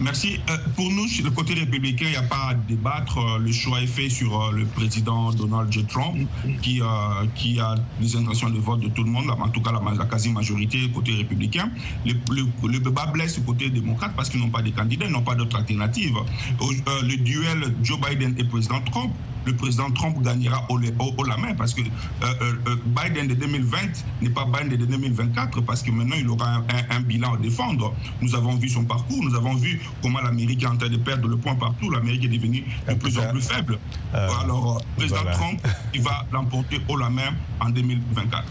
Merci. 0.00 0.40
Euh, 0.48 0.56
pour 0.76 0.90
nous, 0.90 1.04
le 1.22 1.30
côté 1.30 1.52
républicain, 1.52 2.06
il 2.06 2.12
n'y 2.12 2.16
a 2.16 2.22
pas 2.22 2.48
à 2.50 2.54
débattre. 2.54 3.18
Euh, 3.18 3.38
le 3.38 3.52
choix 3.52 3.82
est 3.82 3.86
fait 3.86 4.08
sur 4.08 4.50
le 4.50 4.64
président 4.64 5.30
Donald. 5.32 5.70
Trump, 5.88 6.28
qui, 6.62 6.80
a 6.80 7.74
les 8.00 8.16
intentions 8.16 8.50
de 8.50 8.58
vote 8.58 8.80
de 8.80 8.88
tout 8.88 9.04
le 9.04 9.10
monde, 9.10 9.30
en 9.30 9.48
tout 9.48 9.60
cas 9.60 9.72
la, 9.72 10.04
quasi-majorité 10.06 10.90
côté 10.94 11.12
républicain. 11.12 11.70
Le, 12.06 12.14
le, 12.30 12.78
débat 12.78 13.06
blesse 13.06 13.38
du 13.38 13.44
côté 13.44 13.68
démocrate 13.70 14.12
parce 14.16 14.30
qu'ils 14.30 14.40
n'ont 14.40 14.50
pas 14.50 14.62
de 14.62 14.70
candidats, 14.70 15.06
ils 15.06 15.12
n'ont 15.12 15.22
pas 15.22 15.34
d'autre 15.34 15.56
alternative. 15.56 16.16
le 16.60 17.16
duel 17.16 17.74
Joe 17.82 17.98
Biden 18.00 18.34
et 18.38 18.44
président 18.44 18.80
Trump, 18.80 19.12
le 19.46 19.54
président 19.54 19.90
Trump 19.90 20.20
gagnera 20.22 20.66
au, 20.68 20.78
la 21.24 21.36
main 21.36 21.54
parce 21.54 21.74
que 21.74 21.80
euh, 21.80 21.84
euh, 22.22 22.54
euh, 22.68 22.76
Biden 22.86 23.28
de 23.28 23.34
2020 23.34 23.78
n'est 24.22 24.30
pas 24.30 24.44
Biden 24.44 24.76
de 24.76 24.86
2024 24.86 25.60
parce 25.62 25.82
que 25.82 25.90
maintenant 25.90 26.16
il 26.18 26.28
aura 26.28 26.62
un, 26.90 27.00
bilan 27.00 27.34
à 27.34 27.36
défendre. 27.38 27.94
Nous 28.20 28.34
avons 28.34 28.56
vu 28.56 28.68
son 28.68 28.84
parcours, 28.84 29.22
nous 29.22 29.34
avons 29.34 29.54
vu 29.54 29.80
comment 30.02 30.20
l'Amérique 30.20 30.62
est 30.62 30.66
en 30.66 30.76
train 30.76 30.88
de 30.88 30.96
perdre 30.96 31.28
le 31.28 31.36
point 31.36 31.54
partout, 31.54 31.90
l'Amérique 31.90 32.24
est 32.24 32.28
devenue 32.28 32.64
de 32.88 32.94
plus 32.94 33.18
en 33.18 33.30
plus 33.30 33.42
faible. 33.42 33.78
Alors, 34.12 34.82
président 34.96 35.24
Trump, 35.32 35.60
il 35.94 36.02
va 36.02 36.26
l'emporter 36.32 36.80
au 36.88 36.96
la 36.96 37.10
main 37.10 37.34
en 37.60 37.70
2024. 37.70 38.44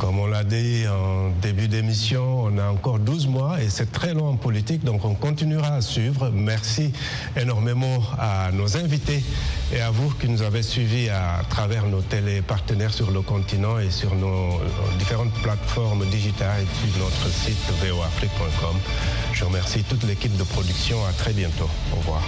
Comme 0.00 0.18
on 0.18 0.26
l'a 0.26 0.44
dit 0.44 0.86
en 0.88 1.28
début 1.42 1.68
d'émission, 1.68 2.44
on 2.44 2.56
a 2.56 2.70
encore 2.70 2.98
12 2.98 3.26
mois 3.26 3.60
et 3.62 3.68
c'est 3.68 3.92
très 3.92 4.14
long 4.14 4.28
en 4.28 4.36
politique, 4.36 4.82
donc 4.82 5.04
on 5.04 5.14
continuera 5.14 5.74
à 5.74 5.82
suivre. 5.82 6.30
Merci 6.32 6.90
énormément 7.36 7.98
à 8.18 8.50
nos 8.50 8.78
invités 8.78 9.22
et 9.74 9.80
à 9.82 9.90
vous 9.90 10.08
qui 10.14 10.30
nous 10.30 10.40
avez 10.40 10.62
suivis 10.62 11.10
à 11.10 11.42
travers 11.50 11.84
nos 11.84 12.00
télépartenaires 12.00 12.94
sur 12.94 13.10
le 13.10 13.20
continent 13.20 13.78
et 13.78 13.90
sur 13.90 14.14
nos 14.14 14.58
différentes 14.98 15.34
plateformes 15.42 16.06
digitales 16.06 16.62
et 16.62 16.88
sur 16.88 16.98
notre 16.98 17.28
site 17.28 17.58
voafrique.com. 17.82 18.76
Je 19.34 19.44
remercie 19.44 19.84
toute 19.84 20.04
l'équipe 20.04 20.34
de 20.38 20.44
production. 20.44 20.96
À 21.04 21.12
très 21.12 21.34
bientôt. 21.34 21.68
Au 21.92 21.96
revoir. 21.96 22.22